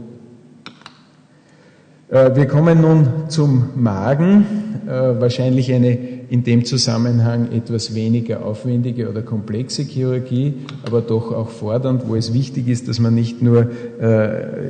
Äh, 2.09 2.35
wir 2.35 2.47
kommen 2.47 2.81
nun 2.81 3.29
zum 3.29 3.71
Magen, 3.75 4.45
äh, 4.87 5.19
wahrscheinlich 5.19 5.73
eine 5.73 6.16
in 6.29 6.43
dem 6.43 6.65
Zusammenhang 6.65 7.51
etwas 7.51 7.95
weniger 7.95 8.45
aufwendige 8.45 9.09
oder 9.09 9.21
komplexe 9.21 9.83
Chirurgie, 9.83 10.53
aber 10.85 11.01
doch 11.01 11.31
auch 11.31 11.49
fordernd, 11.49 12.03
wo 12.07 12.15
es 12.15 12.33
wichtig 12.33 12.67
ist, 12.67 12.87
dass 12.87 12.99
man 12.99 13.15
nicht 13.15 13.41
nur 13.41 13.67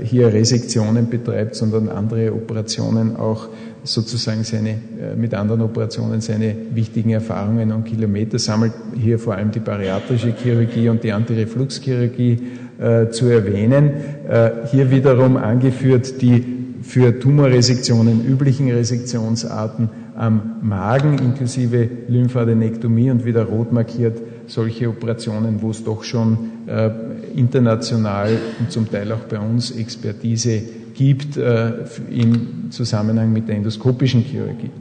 hier 0.04 0.34
Resektionen 0.34 1.10
betreibt, 1.10 1.56
sondern 1.56 1.90
andere 1.90 2.34
Operationen 2.34 3.16
auch 3.16 3.48
sozusagen 3.84 4.44
seine, 4.44 4.78
mit 5.16 5.34
anderen 5.34 5.62
Operationen 5.62 6.22
seine 6.22 6.56
wichtigen 6.74 7.12
Erfahrungen 7.12 7.72
und 7.72 7.86
Kilometer 7.86 8.38
sammelt. 8.38 8.74
Hier 8.96 9.18
vor 9.18 9.36
allem 9.36 9.52
die 9.52 9.60
bariatrische 9.60 10.34
Chirurgie 10.34 10.90
und 10.90 11.04
die 11.04 11.12
Antirefluxchirurgie 11.12 12.40
äh, 12.80 13.10
zu 13.10 13.26
erwähnen. 13.26 13.90
Äh, 14.30 14.52
hier 14.72 14.92
wiederum 14.92 15.38
angeführt 15.38 16.22
die 16.22 16.57
für 16.88 17.20
Tumorresektionen 17.20 18.25
üblichen 18.25 18.72
Resektionsarten 18.72 19.89
am 20.15 20.56
Magen 20.62 21.20
inklusive 21.20 21.88
Lymphadenektomie 22.08 23.12
und 23.12 23.25
wieder 23.25 23.44
rot 23.44 23.74
markiert 23.74 24.17
solche 24.48 24.88
Operationen, 24.88 25.62
wo 25.62 25.72
es 25.72 25.84
doch 25.84 26.03
schon 26.03 26.38
äh, 26.65 26.89
international 27.36 28.29
und 28.60 28.72
zum 28.72 28.89
Teil 28.89 29.12
auch 29.12 29.25
bei 29.29 29.38
uns 29.38 29.72
Expertise 29.72 30.62
gibt 30.94 31.36
äh, 31.36 31.74
im 32.10 32.72
Zusammenhang 32.72 33.34
mit 33.34 33.50
der 33.50 33.58
endoskopischen 33.58 34.22
Chirurgie. 34.22 34.72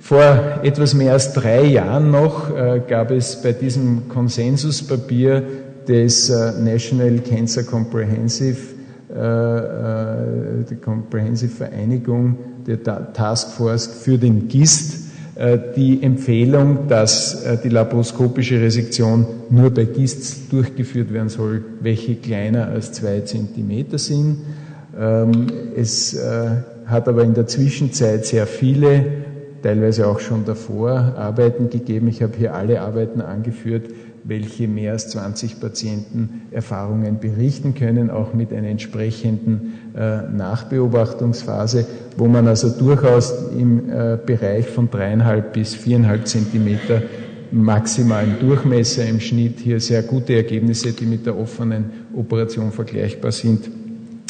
Vor 0.00 0.60
etwas 0.62 0.94
mehr 0.94 1.12
als 1.12 1.32
drei 1.32 1.64
Jahren 1.64 2.10
noch 2.10 2.54
äh, 2.54 2.82
gab 2.86 3.12
es 3.12 3.40
bei 3.40 3.52
diesem 3.52 4.08
Konsensuspapier 4.08 5.42
des 5.86 6.30
äh, 6.30 6.60
National 6.60 7.18
Cancer 7.20 7.62
Comprehensive, 7.62 8.58
die 9.10 10.76
Comprehensive 10.76 11.54
Vereinigung 11.54 12.36
der 12.66 12.82
Task 13.12 13.52
Force 13.52 13.86
für 13.86 14.18
den 14.18 14.48
GIST, 14.48 15.06
die 15.76 16.02
Empfehlung, 16.02 16.88
dass 16.88 17.44
die 17.64 17.70
laparoskopische 17.70 18.60
Resektion 18.60 19.26
nur 19.50 19.70
bei 19.70 19.84
GISTs 19.84 20.48
durchgeführt 20.50 21.12
werden 21.12 21.28
soll, 21.30 21.64
welche 21.80 22.16
kleiner 22.16 22.68
als 22.68 22.92
zwei 22.92 23.20
Zentimeter 23.20 23.98
sind. 23.98 24.38
Ähm, 24.98 25.46
es 25.74 26.18
hat 26.88 27.08
aber 27.08 27.22
in 27.22 27.34
der 27.34 27.46
Zwischenzeit 27.46 28.26
sehr 28.26 28.46
viele, 28.46 29.04
teilweise 29.62 30.06
auch 30.06 30.20
schon 30.20 30.44
davor, 30.44 31.14
Arbeiten 31.16 31.68
gegeben. 31.70 32.08
Ich 32.08 32.22
habe 32.22 32.32
hier 32.36 32.54
alle 32.54 32.80
Arbeiten 32.80 33.20
angeführt, 33.20 33.90
welche 34.28 34.68
mehr 34.68 34.92
als 34.92 35.08
20 35.08 35.58
Patienten 35.58 36.42
Erfahrungen 36.50 37.18
berichten 37.18 37.74
können, 37.74 38.10
auch 38.10 38.34
mit 38.34 38.52
einer 38.52 38.68
entsprechenden 38.68 39.78
äh, 39.96 40.28
Nachbeobachtungsphase, 40.30 41.86
wo 42.18 42.28
man 42.28 42.46
also 42.46 42.68
durchaus 42.68 43.32
im 43.58 43.90
äh, 43.90 44.18
Bereich 44.24 44.66
von 44.66 44.90
dreieinhalb 44.90 45.54
bis 45.54 45.74
viereinhalb 45.74 46.28
Zentimeter 46.28 47.02
maximalen 47.50 48.38
Durchmesser 48.38 49.06
im 49.06 49.20
Schnitt 49.20 49.60
hier 49.60 49.80
sehr 49.80 50.02
gute 50.02 50.34
Ergebnisse, 50.34 50.92
die 50.92 51.06
mit 51.06 51.24
der 51.24 51.38
offenen 51.38 51.86
Operation 52.14 52.70
vergleichbar 52.70 53.32
sind, 53.32 53.70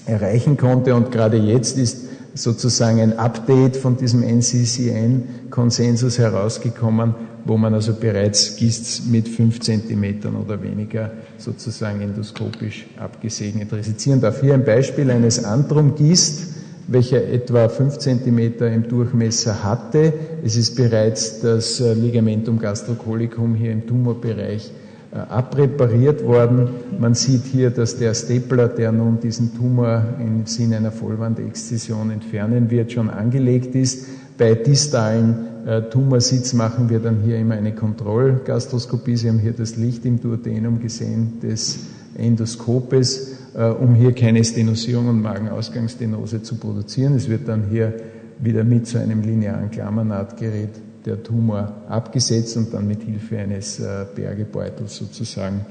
erreichen 0.07 0.57
konnte. 0.57 0.95
Und 0.95 1.11
gerade 1.11 1.39
jetzt 1.39 1.77
ist 1.77 2.07
sozusagen 2.35 3.01
ein 3.01 3.19
Update 3.19 3.77
von 3.77 3.97
diesem 3.97 4.23
NCCN-Konsensus 4.23 6.19
herausgekommen, 6.19 7.17
wo 7.44 7.57
man 7.57 7.74
also 7.74 7.94
bereits 7.94 8.57
GISTs 8.57 9.07
mit 9.07 9.29
fünf 9.29 9.61
Zentimetern 9.61 10.37
oder 10.37 10.62
weniger 10.62 11.11
sozusagen 11.37 12.01
endoskopisch 12.01 12.87
abgesegnet 12.98 13.72
resizieren 13.72 14.20
darf. 14.20 14.40
Hier 14.40 14.55
ein 14.55 14.64
Beispiel 14.64 15.11
eines 15.11 15.44
Antrum-GIST, 15.44 16.55
welcher 16.88 17.27
etwa 17.29 17.68
fünf 17.68 17.98
Zentimeter 17.98 18.70
im 18.70 18.88
Durchmesser 18.88 19.62
hatte. 19.62 20.12
Es 20.42 20.57
ist 20.57 20.77
bereits 20.77 21.40
das 21.40 21.81
äh, 21.81 21.92
Ligamentum 21.92 22.59
gastrocolicum 22.59 23.55
hier 23.55 23.72
im 23.72 23.87
Tumorbereich 23.87 24.72
äh, 25.11 25.16
abrepariert 25.16 26.24
worden. 26.24 26.68
Man 26.98 27.14
sieht 27.14 27.44
hier, 27.44 27.70
dass 27.70 27.98
der 27.98 28.14
Stapler, 28.14 28.68
der 28.68 28.92
nun 28.92 29.20
diesen 29.20 29.55
Tumor 29.55 30.03
im 30.18 30.46
Sinne 30.46 30.79
einer 30.79 30.92
Vollwandexzision 30.92 32.11
entfernen 32.11 32.70
wird, 32.70 32.92
schon 32.92 33.11
angelegt 33.11 33.74
ist. 33.74 34.07
Bei 34.37 34.55
distalen 34.55 35.48
äh, 35.66 35.83
Tumorsitz 35.90 36.53
machen 36.53 36.88
wir 36.88 37.01
dann 37.01 37.23
hier 37.23 37.38
immer 37.38 37.55
eine 37.55 37.75
Kontrollgastroskopie. 37.75 39.16
Sie 39.16 39.29
haben 39.29 39.38
hier 39.38 39.53
das 39.53 39.77
Licht 39.77 40.05
im 40.05 40.21
Duodenum 40.21 40.81
gesehen 40.81 41.40
des 41.40 41.81
Endoskopes, 42.16 43.37
äh, 43.55 43.64
um 43.64 43.94
hier 43.94 44.12
keine 44.12 44.44
Stenosierung 44.44 45.09
und 45.09 45.23
Magenausgangsstenose 45.23 46.42
zu 46.42 46.57
produzieren. 46.57 47.14
Es 47.14 47.29
wird 47.29 47.49
dann 47.49 47.64
hier 47.71 47.94
wieder 48.40 48.64
mit 48.64 48.87
so 48.87 48.99
einem 48.99 49.23
linearen 49.23 49.71
Klammernahtgerät 49.71 50.71
der 51.05 51.23
Tumor 51.23 51.83
abgesetzt 51.88 52.57
und 52.57 52.73
dann 52.73 52.87
mit 52.87 53.03
Hilfe 53.03 53.38
eines 53.38 53.81
äh, 53.81 54.05
Bergebeutels 54.14 54.97
sozusagen 54.97 55.64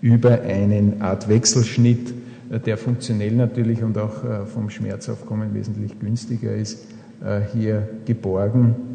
über 0.00 0.40
einen 0.40 1.02
Art 1.02 1.28
Wechselschnitt, 1.28 2.12
äh, 2.50 2.58
der 2.58 2.76
funktionell 2.76 3.32
natürlich 3.32 3.82
und 3.82 3.96
auch 3.98 4.46
vom 4.46 4.70
Schmerzaufkommen 4.70 5.54
wesentlich 5.54 5.98
günstiger 5.98 6.54
ist, 6.54 6.86
hier 7.52 7.86
geborgen. 8.06 8.89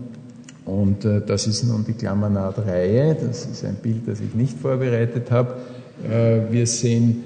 Und 0.65 1.06
das 1.06 1.47
ist 1.47 1.63
nun 1.63 1.86
die 1.86 1.93
Klammernahtreihe. 1.93 3.15
Das 3.15 3.45
ist 3.45 3.63
ein 3.63 3.75
Bild, 3.75 4.08
das 4.08 4.19
ich 4.19 4.34
nicht 4.34 4.58
vorbereitet 4.58 5.30
habe. 5.30 5.54
Wir 6.49 6.65
sehen 6.65 7.23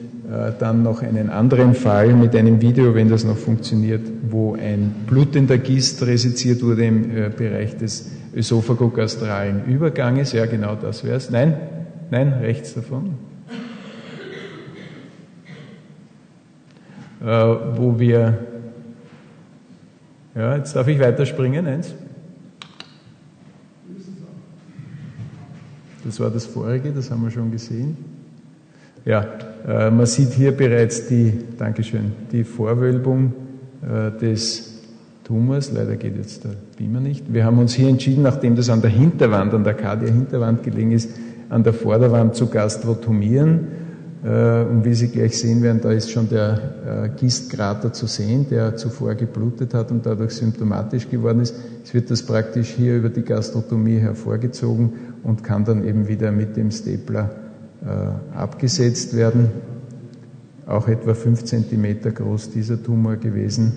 dann 0.60 0.84
noch 0.84 1.02
einen 1.02 1.30
anderen 1.30 1.73
Fall 1.73 2.13
mit 2.13 2.36
einem 2.36 2.62
Video, 2.62 2.93
wenn 2.93 3.10
das 3.10 3.23
noch 3.23 3.38
funktioniert, 3.38 4.02
wo 4.30 4.56
ein 4.56 4.93
blutender 5.08 5.58
Gist 5.58 6.06
resiziert 6.06 6.62
wurde 6.62 6.86
im 6.86 7.10
Bereich 7.36 7.78
des 7.78 8.12
ösophagogastralen 8.36 9.65
Überganges. 9.65 10.34
Ja, 10.34 10.45
genau 10.45 10.75
das 10.75 11.04
wäre 11.04 11.15
es. 11.15 11.30
Nein, 11.30 11.56
nein, 12.12 12.34
rechts 12.41 12.73
davon. 12.73 13.15
Äh, 17.21 17.25
wo 17.25 17.99
wir, 17.99 18.38
ja, 20.36 20.56
jetzt 20.56 20.75
darf 20.75 20.88
ich 20.88 20.99
weiterspringen, 20.99 21.67
eins. 21.67 21.93
Das 26.10 26.19
war 26.19 26.32
das 26.32 26.48
vorige, 26.48 26.91
das 26.91 27.12
haben 27.12 27.22
wir 27.22 27.30
schon 27.30 27.52
gesehen. 27.52 27.95
Ja, 29.06 29.28
äh, 29.67 29.91
man 29.91 30.08
sieht 30.08 30.32
hier 30.32 30.52
bereits 30.54 31.08
die, 31.08 31.32
Dankeschön, 31.56 32.13
die 32.32 32.43
Vorwölbung 32.43 33.32
äh, 33.84 34.17
des 34.17 34.82
Tumors. 35.24 35.72
Leider 35.72 35.98
geht 35.98 36.17
jetzt 36.17 36.45
der 36.45 36.54
Beamer 36.80 37.00
nicht. 37.00 37.32
Wir 37.32 37.45
haben 37.45 37.60
uns 37.60 37.76
hier 37.76 37.89
entschieden, 37.89 38.24
nachdem 38.24 38.56
das 38.56 38.72
an 38.72 38.82
der 38.82 38.89
Hinterwand, 38.89 39.54
an 39.54 39.63
der 39.63 39.76
Cardia-Hinterwand 39.76 40.63
gelegen 40.63 40.93
ist, 40.93 41.12
an 41.50 41.63
der 41.63 41.74
Vorderwand 41.74 42.34
zu 42.34 42.48
gastrotomieren. 42.48 43.67
Äh, 44.23 44.63
und 44.63 44.84
wie 44.84 44.93
Sie 44.93 45.08
gleich 45.08 45.38
sehen 45.38 45.62
werden, 45.62 45.79
da 45.82 45.91
ist 45.91 46.12
schon 46.12 46.27
der 46.29 47.05
äh, 47.05 47.10
Gistkrater 47.17 47.93
zu 47.93 48.05
sehen, 48.08 48.47
der 48.49 48.75
zuvor 48.75 49.15
geblutet 49.15 49.73
hat 49.73 49.91
und 49.91 50.05
dadurch 50.05 50.32
symptomatisch 50.32 51.10
geworden 51.10 51.39
ist. 51.41 51.55
Es 51.84 51.93
wird 51.93 52.12
das 52.12 52.23
praktisch 52.23 52.69
hier 52.69 52.97
über 52.97 53.10
die 53.10 53.23
Gastrotomie 53.23 53.99
hervorgezogen 53.99 54.93
und 55.23 55.43
kann 55.43 55.63
dann 55.63 55.86
eben 55.86 56.08
wieder 56.08 56.32
mit 56.32 56.58
dem 56.58 56.71
Stapler 56.71 57.29
äh, 57.82 58.38
abgesetzt 58.38 59.15
werden. 59.15 59.49
Auch 60.67 60.88
etwa 60.88 61.13
fünf 61.13 61.45
Zentimeter 61.45 62.12
groß 62.12 62.51
dieser 62.51 62.82
Tumor 62.82 63.15
gewesen 63.15 63.73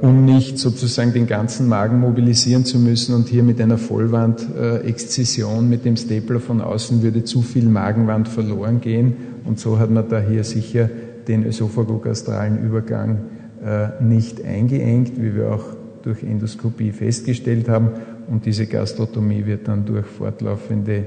um 0.00 0.24
nicht 0.24 0.58
sozusagen 0.58 1.12
den 1.12 1.26
ganzen 1.26 1.68
Magen 1.68 2.00
mobilisieren 2.00 2.64
zu 2.64 2.78
müssen 2.78 3.14
und 3.14 3.28
hier 3.28 3.42
mit 3.42 3.60
einer 3.60 3.78
Vollwand-Exzision 3.78 5.68
mit 5.68 5.84
dem 5.84 5.96
Stapler 5.96 6.40
von 6.40 6.60
außen 6.60 7.02
würde 7.02 7.24
zu 7.24 7.42
viel 7.42 7.68
Magenwand 7.68 8.28
verloren 8.28 8.80
gehen 8.80 9.16
und 9.44 9.58
so 9.58 9.78
hat 9.78 9.90
man 9.90 10.08
da 10.08 10.20
hier 10.20 10.44
sicher 10.44 10.88
den 11.26 11.44
ösophagogastralen 11.44 12.64
Übergang 12.64 13.18
äh, 13.64 14.02
nicht 14.02 14.44
eingeengt, 14.44 15.20
wie 15.20 15.34
wir 15.34 15.52
auch 15.52 15.64
durch 16.02 16.22
Endoskopie 16.22 16.92
festgestellt 16.92 17.68
haben 17.68 17.90
und 18.30 18.46
diese 18.46 18.66
Gastrotomie 18.66 19.46
wird 19.46 19.68
dann 19.68 19.84
durch 19.84 20.06
fortlaufende 20.06 21.06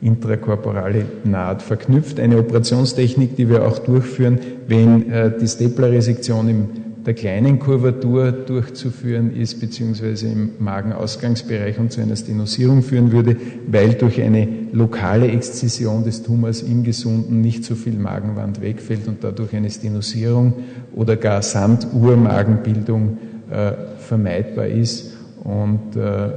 intrakorporale 0.00 1.04
Naht 1.24 1.62
verknüpft. 1.62 2.18
Eine 2.18 2.38
Operationstechnik, 2.38 3.36
die 3.36 3.48
wir 3.48 3.64
auch 3.66 3.78
durchführen, 3.78 4.40
wenn 4.66 5.10
äh, 5.10 5.30
die 5.38 5.46
Stapler-Resektion 5.46 6.48
im 6.48 6.68
der 7.04 7.14
kleinen 7.14 7.58
Kurvatur 7.58 8.30
durchzuführen 8.30 9.34
ist, 9.34 9.60
beziehungsweise 9.60 10.28
im 10.28 10.50
Magenausgangsbereich 10.60 11.78
und 11.78 11.90
zu 11.92 12.00
einer 12.00 12.14
Stenosierung 12.14 12.82
führen 12.82 13.10
würde, 13.10 13.36
weil 13.66 13.94
durch 13.94 14.20
eine 14.20 14.46
lokale 14.72 15.28
Exzision 15.28 16.04
des 16.04 16.22
Tumors 16.22 16.62
im 16.62 16.84
Gesunden 16.84 17.40
nicht 17.40 17.64
so 17.64 17.74
viel 17.74 17.94
Magenwand 17.94 18.60
wegfällt 18.60 19.08
und 19.08 19.24
dadurch 19.24 19.54
eine 19.54 19.70
Stenosierung 19.70 20.54
oder 20.94 21.16
gar 21.16 21.42
Sandurmagenbildung 21.42 23.18
äh, 23.50 23.72
vermeidbar 23.98 24.66
ist 24.66 25.12
und 25.42 25.96
äh, 25.96 26.30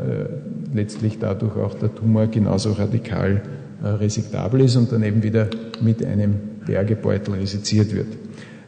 letztlich 0.74 1.20
dadurch 1.20 1.58
auch 1.58 1.76
der 1.76 1.94
Tumor 1.94 2.28
genauso 2.28 2.72
radikal 2.72 3.44
äh, 3.84 3.88
resektabel 3.88 4.62
ist 4.62 4.76
und 4.78 4.92
dann 4.92 5.04
eben 5.04 5.22
wieder 5.22 5.48
mit 5.82 6.04
einem 6.04 6.34
Bergebeutel 6.66 7.36
resiziert 7.36 7.94
wird. 7.94 8.08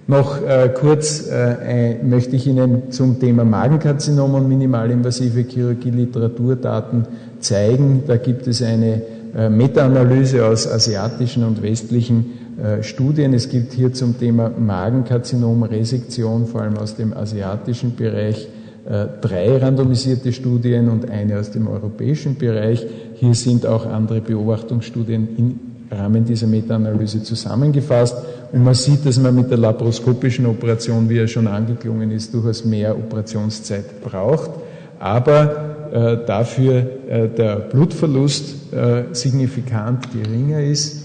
Noch 0.09 0.41
äh, 0.41 0.69
kurz 0.73 1.27
äh, 1.29 2.01
möchte 2.01 2.37
ich 2.37 2.47
Ihnen 2.47 2.91
zum 2.91 3.19
Thema 3.19 3.43
Magenkarzinom 3.43 4.35
und 4.35 4.47
minimalinvasive 4.47 5.41
Chirurgie 5.41 5.89
Literaturdaten 5.89 7.05
zeigen. 7.41 8.03
Da 8.07 8.15
gibt 8.15 8.47
es 8.47 8.61
eine 8.61 9.01
äh, 9.35 9.49
Meta-Analyse 9.49 10.45
aus 10.45 10.65
asiatischen 10.65 11.43
und 11.43 11.61
westlichen 11.61 12.25
äh, 12.57 12.83
Studien. 12.83 13.33
Es 13.33 13.49
gibt 13.49 13.73
hier 13.73 13.91
zum 13.91 14.17
Thema 14.17 14.49
Magenkarzinom, 14.49 15.63
Resektion, 15.63 16.45
vor 16.45 16.61
allem 16.61 16.77
aus 16.77 16.95
dem 16.95 17.11
asiatischen 17.11 17.97
Bereich, 17.97 18.47
äh, 18.89 19.07
drei 19.19 19.57
randomisierte 19.57 20.31
Studien 20.31 20.87
und 20.87 21.09
eine 21.09 21.37
aus 21.37 21.51
dem 21.51 21.67
europäischen 21.67 22.37
Bereich. 22.37 22.87
Hier 23.15 23.33
sind 23.33 23.65
auch 23.65 23.85
andere 23.85 24.21
Beobachtungsstudien 24.21 25.27
im 25.37 25.59
Rahmen 25.91 26.25
dieser 26.25 26.47
Meta-Analyse 26.47 27.23
zusammengefasst. 27.23 28.15
Und 28.51 28.63
man 28.63 28.73
sieht, 28.73 29.05
dass 29.05 29.19
man 29.19 29.35
mit 29.35 29.49
der 29.49 29.57
laparoskopischen 29.57 30.45
Operation, 30.45 31.09
wie 31.09 31.17
er 31.17 31.27
schon 31.27 31.47
angeklungen 31.47 32.11
ist, 32.11 32.33
durchaus 32.33 32.65
mehr 32.65 32.97
Operationszeit 32.97 34.01
braucht. 34.01 34.51
Aber 34.99 35.89
äh, 35.91 36.25
dafür 36.25 36.85
äh, 37.07 37.29
der 37.29 37.57
Blutverlust 37.57 38.73
äh, 38.73 39.03
signifikant 39.13 40.07
geringer 40.11 40.61
ist, 40.61 41.03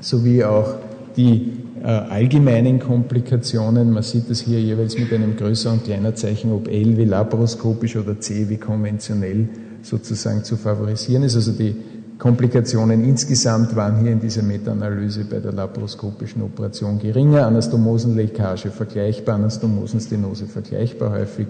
sowie 0.00 0.44
auch 0.44 0.74
die 1.16 1.52
äh, 1.82 1.86
allgemeinen 1.86 2.78
Komplikationen. 2.78 3.92
Man 3.92 4.02
sieht 4.02 4.30
das 4.30 4.40
hier 4.40 4.60
jeweils 4.60 4.98
mit 4.98 5.12
einem 5.12 5.36
größeren 5.36 5.78
und 5.78 5.84
kleiner 5.84 6.14
Zeichen, 6.14 6.52
ob 6.52 6.68
L 6.68 6.96
wie 6.96 7.04
laparoskopisch 7.04 7.96
oder 7.96 8.20
C 8.20 8.48
wie 8.48 8.56
konventionell 8.56 9.48
sozusagen 9.82 10.44
zu 10.44 10.56
favorisieren 10.56 11.22
ist. 11.22 11.36
Also 11.36 11.52
die 11.52 11.76
Komplikationen 12.18 13.04
insgesamt 13.04 13.76
waren 13.76 13.98
hier 14.00 14.12
in 14.12 14.20
dieser 14.20 14.42
Meta-Analyse 14.42 15.24
bei 15.24 15.38
der 15.38 15.52
laparoskopischen 15.52 16.42
Operation 16.42 16.98
geringer, 16.98 17.46
Anastomosenleckage 17.46 18.70
vergleichbar, 18.70 19.34
Anastomosenstenose 19.34 20.46
vergleichbar 20.46 21.10
häufig, 21.10 21.46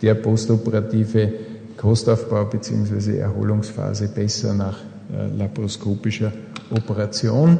der 0.00 0.14
postoperative 0.14 1.32
Kostaufbau 1.76 2.46
bzw. 2.46 3.18
Erholungsphase 3.18 4.08
besser 4.08 4.54
nach 4.54 4.78
äh, 5.12 5.36
laparoskopischer 5.36 6.32
Operation, 6.70 7.58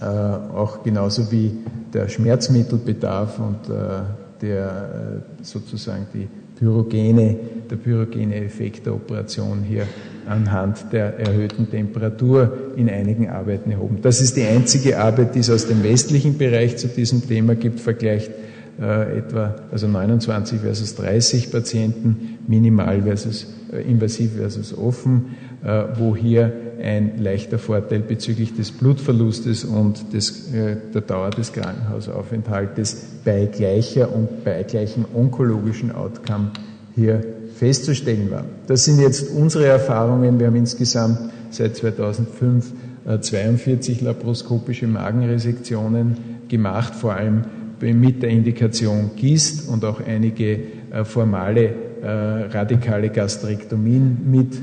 äh, 0.00 0.04
auch 0.04 0.84
genauso 0.84 1.30
wie 1.32 1.52
der 1.92 2.08
Schmerzmittelbedarf 2.08 3.40
und 3.40 3.68
äh, 3.74 4.27
der 4.42 5.22
äh, 5.40 5.44
sozusagen 5.44 6.06
die 6.12 6.28
pyrogene, 6.58 7.36
der 7.70 7.76
pyrogene 7.76 8.36
Effekt 8.36 8.86
der 8.86 8.94
Operation 8.94 9.62
hier 9.62 9.86
anhand 10.26 10.92
der 10.92 11.18
erhöhten 11.18 11.70
Temperatur 11.70 12.72
in 12.76 12.90
einigen 12.90 13.28
Arbeiten 13.28 13.70
erhoben. 13.70 13.98
Das 14.02 14.20
ist 14.20 14.36
die 14.36 14.44
einzige 14.44 14.98
Arbeit, 14.98 15.34
die 15.34 15.40
es 15.40 15.50
aus 15.50 15.66
dem 15.66 15.82
westlichen 15.82 16.36
Bereich 16.36 16.76
zu 16.76 16.88
diesem 16.88 17.26
Thema 17.26 17.54
gibt, 17.54 17.80
vergleicht 17.80 18.30
äh, 18.80 19.18
etwa 19.18 19.56
also 19.70 19.88
29 19.88 20.60
versus 20.60 20.94
30 20.94 21.50
Patienten, 21.50 22.38
minimal 22.46 23.02
versus 23.02 23.46
äh, 23.72 23.82
invasiv 23.82 24.32
versus 24.36 24.76
offen, 24.76 25.36
äh, 25.64 25.84
wo 25.96 26.14
hier 26.16 26.52
ein 26.80 27.18
leichter 27.18 27.58
Vorteil 27.58 28.00
bezüglich 28.00 28.54
des 28.54 28.70
Blutverlustes 28.70 29.64
und 29.64 30.12
des, 30.12 30.52
äh, 30.52 30.76
der 30.94 31.00
Dauer 31.00 31.30
des 31.30 31.52
Krankenhausaufenthaltes 31.52 32.96
bei 33.24 33.46
gleicher 33.46 34.14
und 34.14 34.44
bei 34.44 34.62
gleichem 34.62 35.04
onkologischen 35.14 35.92
Outcome 35.92 36.52
hier 36.94 37.22
festzustellen 37.56 38.30
war. 38.30 38.44
Das 38.68 38.84
sind 38.84 39.00
jetzt 39.00 39.30
unsere 39.34 39.66
Erfahrungen. 39.66 40.38
Wir 40.38 40.46
haben 40.46 40.56
insgesamt 40.56 41.18
seit 41.50 41.76
2005 41.76 42.72
42 43.20 44.02
äh, 44.02 44.04
laparoskopische 44.04 44.86
Magenresektionen 44.86 46.16
gemacht, 46.48 46.94
vor 46.94 47.14
allem 47.14 47.44
mit 47.80 48.22
der 48.22 48.30
Indikation 48.30 49.10
GIST 49.16 49.68
und 49.68 49.84
auch 49.84 50.00
einige 50.06 50.58
äh, 50.90 51.04
formale 51.04 51.74
äh, 52.00 52.06
radikale 52.06 53.10
Gastrektomien 53.10 54.18
mit 54.30 54.54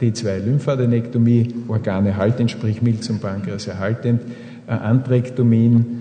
D2-Lymphadenektomie, 0.00 1.54
Organe 1.68 2.16
haltend, 2.16 2.50
sprich 2.50 2.82
Milz 2.82 3.08
und 3.08 3.20
Pankreas 3.20 3.68
erhaltend, 3.68 4.22
Antrektomien 4.66 6.00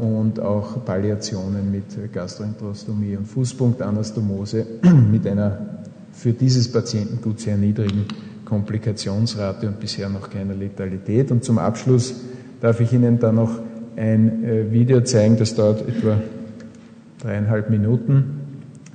und 0.00 0.40
auch 0.40 0.84
Palliationen 0.84 1.70
mit 1.70 2.12
Gastroenterostomie 2.12 3.16
und 3.16 3.26
Fußpunktanastomose 3.26 4.66
mit 5.10 5.26
einer 5.26 5.78
für 6.18 6.32
dieses 6.32 6.70
Patientengut 6.72 7.40
sehr 7.40 7.56
niedrigen 7.56 8.06
Komplikationsrate 8.44 9.68
und 9.68 9.78
bisher 9.78 10.08
noch 10.08 10.30
keiner 10.30 10.54
Letalität. 10.54 11.30
Und 11.30 11.44
zum 11.44 11.58
Abschluss 11.58 12.14
darf 12.60 12.80
ich 12.80 12.92
Ihnen 12.92 13.20
dann 13.20 13.36
noch 13.36 13.60
ein 13.98 14.44
äh, 14.44 14.70
Video 14.70 15.00
zeigen, 15.00 15.36
das 15.36 15.54
dauert 15.54 15.86
etwa 15.88 16.20
dreieinhalb 17.20 17.68
Minuten 17.68 18.40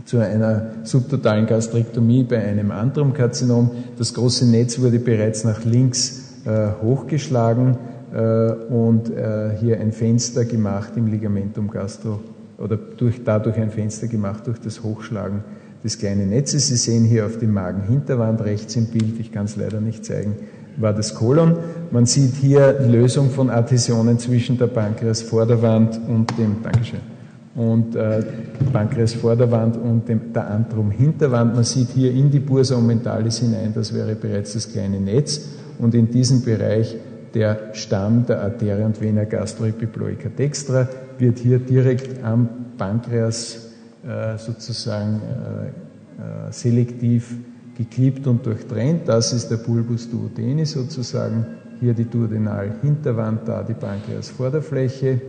zu 0.05 0.19
einer 0.19 0.71
subtotalen 0.83 1.45
Gastrektomie 1.45 2.23
bei 2.23 2.39
einem 2.39 2.71
Andromkarzinom. 2.71 3.71
Das 3.97 4.13
große 4.13 4.45
Netz 4.49 4.79
wurde 4.79 4.99
bereits 4.99 5.43
nach 5.43 5.63
links 5.65 6.41
äh, 6.45 6.69
hochgeschlagen 6.81 7.77
äh, 8.13 8.51
und 8.51 9.11
hier 9.59 9.79
ein 9.79 9.91
Fenster 9.91 10.45
gemacht 10.45 10.93
im 10.95 11.07
Ligamentum 11.07 11.69
gastro 11.69 12.19
oder 12.57 12.77
durch, 12.77 13.23
dadurch 13.23 13.57
ein 13.57 13.71
Fenster 13.71 14.07
gemacht 14.07 14.47
durch 14.47 14.59
das 14.59 14.83
Hochschlagen 14.83 15.43
des 15.83 15.97
kleinen 15.97 16.29
Netzes. 16.29 16.67
Sie 16.67 16.77
sehen 16.77 17.03
hier 17.03 17.25
auf 17.25 17.37
dem 17.37 17.53
Magenhinterwand 17.53 18.41
rechts 18.41 18.75
im 18.75 18.87
Bild, 18.87 19.19
ich 19.19 19.31
kann 19.31 19.45
es 19.45 19.55
leider 19.55 19.81
nicht 19.81 20.05
zeigen, 20.05 20.35
war 20.77 20.93
das 20.93 21.13
Kolon. 21.13 21.55
Man 21.91 22.05
sieht 22.05 22.35
hier 22.35 22.79
Lösung 22.79 23.29
von 23.29 23.49
Adhäsionen 23.49 24.17
zwischen 24.19 24.57
der 24.57 24.67
Pankreasvorderwand 24.67 25.99
und 26.07 26.37
dem, 26.37 26.57
Dankeschön, 26.63 26.99
und 27.55 27.95
äh, 27.95 28.23
Pankreasvorderwand 28.71 29.77
und 29.77 30.07
dem, 30.09 30.33
der 30.33 30.49
Antrum-Hinterwand. 30.49 31.55
Man 31.55 31.63
sieht 31.63 31.89
hier 31.89 32.11
in 32.11 32.31
die 32.31 32.39
Bursa 32.39 32.75
ommentalis 32.75 33.39
hinein, 33.39 33.73
das 33.75 33.93
wäre 33.93 34.15
bereits 34.15 34.53
das 34.53 34.71
kleine 34.71 34.99
Netz. 34.99 35.41
Und 35.79 35.93
in 35.95 36.09
diesem 36.09 36.43
Bereich 36.43 36.95
der 37.33 37.73
Stamm 37.73 38.25
der 38.25 38.41
Arteria 38.41 38.85
und 38.85 39.01
Vena 39.01 39.23
gastroepiploica 39.23 40.29
dextra 40.29 40.87
wird 41.17 41.39
hier 41.39 41.59
direkt 41.59 42.23
am 42.23 42.47
Pankreas 42.77 43.69
äh, 44.05 44.37
sozusagen 44.37 45.21
äh, 45.21 46.49
äh, 46.49 46.51
selektiv 46.51 47.35
geklippt 47.77 48.27
und 48.27 48.45
durchtrennt. 48.45 49.07
Das 49.07 49.33
ist 49.33 49.49
der 49.49 49.57
Bulbus 49.57 50.09
duodeni 50.09 50.65
sozusagen. 50.65 51.45
Hier 51.79 51.93
die 51.93 52.05
Duodenal-Hinterwand, 52.05 53.47
da 53.47 53.61
die 53.63 53.73
Pankreas-Vorderfläche. 53.73 55.19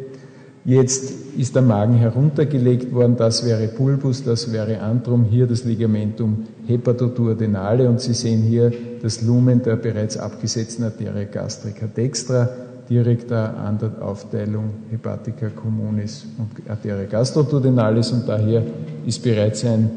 Jetzt 0.65 1.13
ist 1.37 1.55
der 1.55 1.63
Magen 1.63 1.95
heruntergelegt 1.95 2.93
worden, 2.95 3.17
das 3.19 3.45
wäre 3.45 3.69
Bulbus, 3.69 4.25
das 4.25 4.51
wäre 4.51 4.81
Antrum, 4.81 5.25
hier 5.25 5.47
das 5.47 5.65
Ligamentum 5.65 6.45
hepatoduodenale 6.67 7.87
und 7.87 8.01
Sie 8.01 8.15
sehen 8.15 8.41
hier 8.41 8.73
das 9.03 9.21
Lumen 9.21 9.63
der 9.63 9.77
bereits 9.77 10.17
abgesetzten 10.17 10.85
Arteria 10.85 11.25
gastrica 11.25 11.87
dextra 11.87 12.49
direkt 12.89 13.31
an 13.31 13.79
der 13.79 14.01
Aufteilung 14.01 14.71
Hepatica 14.91 15.51
communis 15.51 16.25
und 16.39 16.71
Arteria 16.71 17.05
gastroduodenalis 17.05 18.13
und 18.13 18.27
daher 18.27 18.63
ist 19.05 19.23
bereits 19.23 19.67
ein 19.67 19.91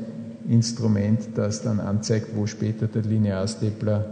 Instrument, 0.49 1.19
das 1.35 1.61
dann 1.61 1.79
anzeigt, 1.79 2.29
wo 2.35 2.45
später 2.45 2.87
der 2.87 3.03
Linearstepler 3.03 4.05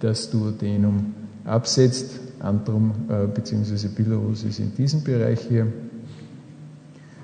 das 0.00 0.30
Duodenum 0.30 1.14
absetzt. 1.44 2.20
Antrum 2.40 2.92
äh, 3.08 3.26
bzw. 3.26 3.88
Bilirus 3.88 4.44
ist 4.44 4.60
in 4.60 4.74
diesem 4.74 5.02
Bereich 5.02 5.40
hier. 5.48 5.66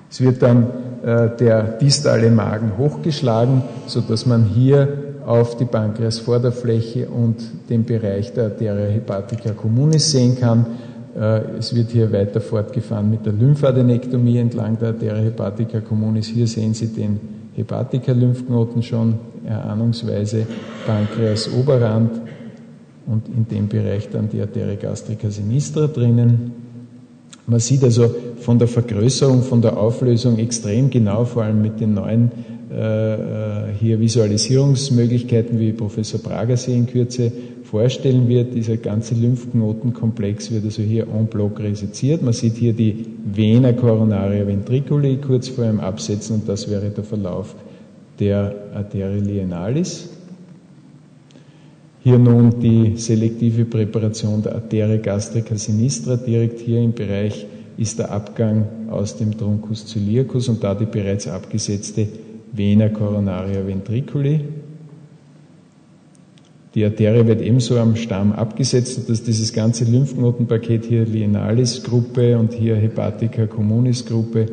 Es 0.09 0.21
wird 0.21 0.41
dann 0.41 0.67
äh, 1.03 1.35
der 1.37 1.63
distale 1.63 2.29
Magen 2.29 2.77
hochgeschlagen, 2.77 3.63
sodass 3.87 4.25
man 4.25 4.45
hier 4.45 5.05
auf 5.25 5.57
die 5.57 5.65
Pankreasvorderfläche 5.65 7.09
und 7.09 7.35
den 7.69 7.83
Bereich 7.83 8.33
der 8.33 8.45
Arteria 8.45 8.87
hepatica 8.87 9.51
communis 9.51 10.11
sehen 10.11 10.39
kann. 10.39 10.65
Äh, 11.15 11.57
es 11.57 11.75
wird 11.75 11.89
hier 11.89 12.11
weiter 12.13 12.39
fortgefahren 12.39 13.09
mit 13.09 13.25
der 13.25 13.33
Lymphadenektomie 13.33 14.37
entlang 14.37 14.77
der 14.79 14.89
Arteria 14.89 15.21
hepatica 15.21 15.81
communis. 15.81 16.27
Hier 16.27 16.47
sehen 16.47 16.73
Sie 16.73 16.87
den 16.87 17.36
Hepatica-Lymphknoten 17.57 18.83
schon 18.83 19.15
erahnungsweise 19.45 20.45
Pankreas 20.85 21.49
Oberrand 21.51 22.21
und 23.07 23.27
in 23.35 23.47
dem 23.47 23.67
Bereich 23.67 24.09
dann 24.09 24.29
die 24.29 24.39
Arteria 24.39 24.75
gastrica 24.75 25.29
sinistra 25.29 25.87
drinnen. 25.87 26.51
Man 27.47 27.59
sieht 27.59 27.83
also 27.83 28.13
von 28.41 28.59
der 28.59 28.67
Vergrößerung, 28.67 29.41
von 29.41 29.61
der 29.61 29.77
Auflösung 29.77 30.37
extrem 30.37 30.89
genau, 30.89 31.25
vor 31.25 31.43
allem 31.43 31.61
mit 31.61 31.79
den 31.79 31.93
neuen 31.93 32.31
äh, 32.71 33.13
äh 33.13 33.73
hier 33.79 33.99
Visualisierungsmöglichkeiten, 33.99 35.59
wie 35.59 35.71
Professor 35.71 36.19
Prager 36.19 36.57
sie 36.57 36.73
in 36.73 36.87
Kürze 36.87 37.31
vorstellen 37.67 38.27
wird. 38.27 38.53
Dieser 38.53 38.77
ganze 38.77 39.13
Lymphknotenkomplex 39.15 40.51
wird 40.51 40.65
also 40.65 40.81
hier 40.81 41.07
en 41.07 41.27
bloc 41.27 41.59
reseziert. 41.59 42.21
Man 42.21 42.33
sieht 42.33 42.55
hier 42.55 42.73
die 42.73 43.05
Vena 43.25 43.73
coronaria 43.73 44.47
ventriculi 44.47 45.17
kurz 45.17 45.49
vor 45.49 45.65
dem 45.65 45.79
Absetzen 45.79 46.37
und 46.37 46.49
das 46.49 46.69
wäre 46.69 46.89
der 46.89 47.03
Verlauf 47.03 47.55
der 48.19 48.55
Arterie 48.73 49.19
lienalis. 49.19 50.09
Hier 52.03 52.17
nun 52.17 52.59
die 52.61 52.95
selektive 52.95 53.65
Präparation 53.65 54.41
der 54.41 54.55
Arterie 54.55 54.99
gastrica 54.99 55.55
sinistra. 55.57 56.15
Direkt 56.15 56.61
hier 56.61 56.81
im 56.81 56.93
Bereich 56.93 57.45
ist 57.77 57.99
der 57.99 58.11
Abgang 58.11 58.65
aus 58.89 59.17
dem 59.17 59.37
Truncus 59.37 59.85
ciliacus 59.87 60.47
und 60.47 60.63
da 60.63 60.73
die 60.73 60.85
bereits 60.85 61.27
abgesetzte 61.27 62.07
Vena 62.53 62.87
coronaria 62.89 63.65
ventriculi. 63.67 64.39
Die 66.77 66.85
Arterie 66.85 67.25
wird 67.25 67.41
ebenso 67.41 67.79
am 67.79 67.95
Stamm 67.95 68.33
abgesetzt, 68.33 68.93
sodass 68.93 69.23
dieses 69.23 69.51
ganze 69.51 69.83
Lymphknotenpaket 69.83 70.85
hier 70.85 71.05
Lienalis-Gruppe 71.05 72.37
und 72.37 72.53
hier 72.53 72.75
Hepatica 72.75 73.47
communis-Gruppe 73.47 74.45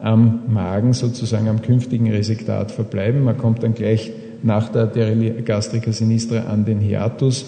am 0.00 0.40
Magen 0.48 0.94
sozusagen 0.94 1.48
am 1.48 1.60
künftigen 1.60 2.10
Resektat 2.10 2.72
verbleiben. 2.72 3.24
Man 3.24 3.36
kommt 3.36 3.62
dann 3.62 3.74
gleich 3.74 4.10
nach 4.42 4.70
der 4.70 4.84
Arteria 4.84 5.34
gastrica 5.44 5.92
sinistra 5.92 6.44
an 6.44 6.64
den 6.64 6.80
Hiatus 6.80 7.44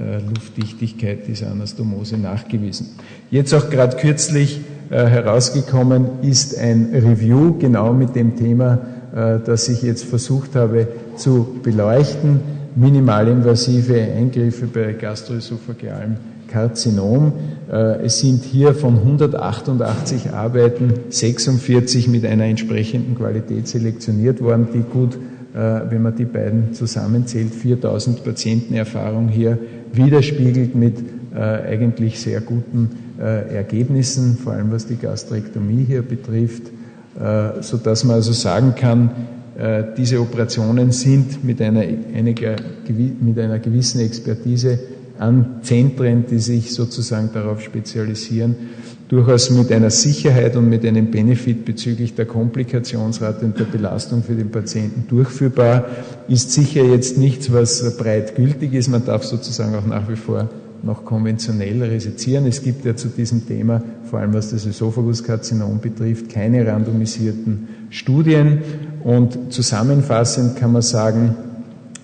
äh, 0.00 0.18
Luftdichtigkeit 0.26 1.28
dieser 1.28 1.50
Anastomose 1.50 2.16
nachgewiesen. 2.16 2.88
Jetzt 3.30 3.52
auch 3.52 3.68
gerade 3.68 3.98
kürzlich 3.98 4.60
herausgekommen 4.90 6.06
ist 6.22 6.58
ein 6.58 6.90
Review 6.92 7.56
genau 7.58 7.92
mit 7.92 8.16
dem 8.16 8.36
Thema, 8.36 8.78
das 9.12 9.68
ich 9.68 9.82
jetzt 9.82 10.04
versucht 10.04 10.56
habe 10.56 10.88
zu 11.16 11.58
beleuchten. 11.62 12.40
Minimalinvasive 12.74 14.00
Eingriffe 14.00 14.66
bei 14.66 14.92
gastroesophagealem 14.92 16.16
Karzinom. 16.50 17.32
Äh, 17.70 18.04
es 18.04 18.18
sind 18.20 18.44
hier 18.44 18.74
von 18.74 18.98
188 18.98 20.32
Arbeiten 20.32 20.92
46 21.08 22.08
mit 22.08 22.26
einer 22.26 22.44
entsprechenden 22.44 23.14
Qualität 23.14 23.68
selektioniert 23.68 24.40
worden, 24.42 24.68
die 24.74 24.82
gut, 24.82 25.14
äh, 25.54 25.90
wenn 25.90 26.02
man 26.02 26.16
die 26.16 26.24
beiden 26.24 26.74
zusammenzählt, 26.74 27.54
4000 27.54 28.24
Patientenerfahrung 28.24 29.28
hier 29.28 29.58
widerspiegelt 29.92 30.74
mit 30.74 30.96
äh, 31.34 31.38
eigentlich 31.38 32.20
sehr 32.20 32.40
guten 32.40 32.90
Ergebnissen, 33.20 34.38
vor 34.42 34.54
allem 34.54 34.72
was 34.72 34.86
die 34.86 34.96
Gastrektomie 34.96 35.84
hier 35.84 36.02
betrifft, 36.02 36.64
so 37.60 37.76
dass 37.76 38.04
man 38.04 38.16
also 38.16 38.32
sagen 38.32 38.74
kann, 38.74 39.10
diese 39.96 40.20
Operationen 40.20 40.90
sind 40.90 41.44
mit 41.44 41.60
einer, 41.60 41.84
mit 41.84 43.38
einer 43.38 43.58
gewissen 43.58 44.00
Expertise 44.00 44.78
an 45.18 45.60
Zentren, 45.62 46.24
die 46.30 46.38
sich 46.38 46.72
sozusagen 46.72 47.28
darauf 47.34 47.60
spezialisieren, 47.60 48.56
durchaus 49.08 49.50
mit 49.50 49.70
einer 49.70 49.90
Sicherheit 49.90 50.56
und 50.56 50.70
mit 50.70 50.86
einem 50.86 51.10
Benefit 51.10 51.66
bezüglich 51.66 52.14
der 52.14 52.24
Komplikationsrate 52.24 53.44
und 53.44 53.58
der 53.58 53.64
Belastung 53.64 54.22
für 54.22 54.34
den 54.34 54.50
Patienten 54.50 55.04
durchführbar, 55.08 55.84
ist 56.28 56.52
sicher 56.52 56.84
jetzt 56.84 57.18
nichts, 57.18 57.52
was 57.52 57.98
breit 57.98 58.34
gültig 58.34 58.72
ist. 58.72 58.88
Man 58.88 59.04
darf 59.04 59.24
sozusagen 59.24 59.74
auch 59.74 59.84
nach 59.84 60.08
wie 60.08 60.16
vor 60.16 60.48
noch 60.82 61.04
konventionell 61.04 61.82
resizieren. 61.82 62.46
Es 62.46 62.62
gibt 62.62 62.84
ja 62.84 62.96
zu 62.96 63.08
diesem 63.08 63.46
Thema, 63.46 63.82
vor 64.04 64.20
allem 64.20 64.34
was 64.34 64.50
das 64.50 64.66
Ösophaguskarzinom 64.66 65.80
betrifft, 65.80 66.30
keine 66.30 66.66
randomisierten 66.66 67.68
Studien. 67.90 68.62
Und 69.02 69.52
zusammenfassend 69.52 70.56
kann 70.56 70.72
man 70.72 70.82
sagen, 70.82 71.34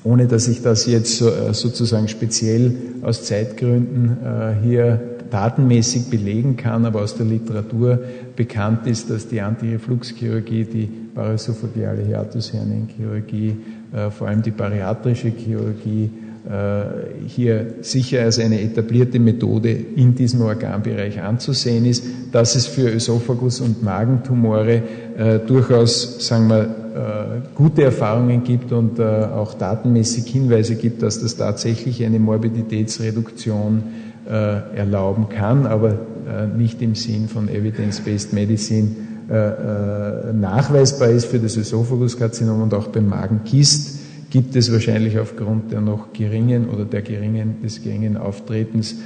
ohne 0.04 0.26
dass 0.26 0.48
ich 0.48 0.62
das 0.62 0.86
jetzt 0.86 1.20
äh, 1.20 1.52
sozusagen 1.52 2.08
speziell 2.08 2.74
aus 3.02 3.24
Zeitgründen 3.24 4.16
äh, 4.24 4.54
hier 4.62 5.00
datenmäßig 5.30 6.08
belegen 6.08 6.56
kann, 6.56 6.84
aber 6.84 7.02
aus 7.02 7.16
der 7.16 7.26
Literatur 7.26 7.98
bekannt 8.36 8.86
ist, 8.86 9.10
dass 9.10 9.26
die 9.26 9.40
Antirefluxchirurgie, 9.40 10.64
die 10.64 10.88
paraesophageale 11.14 12.02
Hiatushernienchirurgie, 12.02 13.56
äh, 13.92 14.10
vor 14.10 14.28
allem 14.28 14.42
die 14.42 14.52
bariatrische 14.52 15.28
Chirurgie, 15.28 16.10
hier 17.26 17.74
sicher 17.80 18.22
als 18.22 18.38
eine 18.38 18.60
etablierte 18.60 19.18
Methode 19.18 19.70
in 19.70 20.14
diesem 20.14 20.42
Organbereich 20.42 21.20
anzusehen 21.20 21.84
ist, 21.84 22.04
dass 22.30 22.54
es 22.54 22.66
für 22.66 22.88
Ösophagus- 22.88 23.60
und 23.60 23.82
Magentumore 23.82 24.82
durchaus, 25.48 26.24
sagen 26.24 26.48
wir, 26.48 26.86
äh, 26.96 27.42
gute 27.54 27.82
Erfahrungen 27.82 28.42
gibt 28.42 28.72
und 28.72 28.98
äh, 28.98 29.02
auch 29.02 29.52
datenmäßig 29.52 30.24
Hinweise 30.32 30.76
gibt, 30.76 31.02
dass 31.02 31.20
das 31.20 31.36
tatsächlich 31.36 32.02
eine 32.02 32.18
Morbiditätsreduktion 32.18 33.82
äh, 34.26 34.76
erlauben 34.78 35.28
kann, 35.28 35.66
aber 35.66 35.98
nicht 36.56 36.82
im 36.82 36.96
Sinn 36.96 37.28
von 37.28 37.48
Evidence-Based 37.48 38.32
Medicine 38.32 38.88
nachweisbar 40.34 41.10
ist 41.10 41.26
für 41.26 41.38
das 41.38 41.56
Ösophaguskarzinom 41.56 42.62
und 42.62 42.74
auch 42.74 42.88
beim 42.88 43.08
Magenkist 43.08 43.95
gibt 44.36 44.54
es 44.54 44.70
wahrscheinlich 44.70 45.18
aufgrund 45.18 45.72
der 45.72 45.80
noch 45.80 46.12
geringen 46.12 46.68
oder 46.68 46.84
der 46.84 47.00
geringen, 47.00 47.62
des 47.62 47.82
geringen 47.82 48.18
Auftretens 48.18 48.96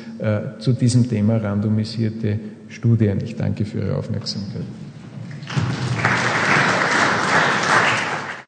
zu 0.59 0.73
diesem 0.73 1.09
Thema 1.09 1.37
randomisierte 1.37 2.41
Studien. 2.69 3.19
Ich 3.23 3.37
danke 3.37 3.65
für 3.65 3.79
Ihre 3.79 3.97
Aufmerksamkeit. 3.97 4.65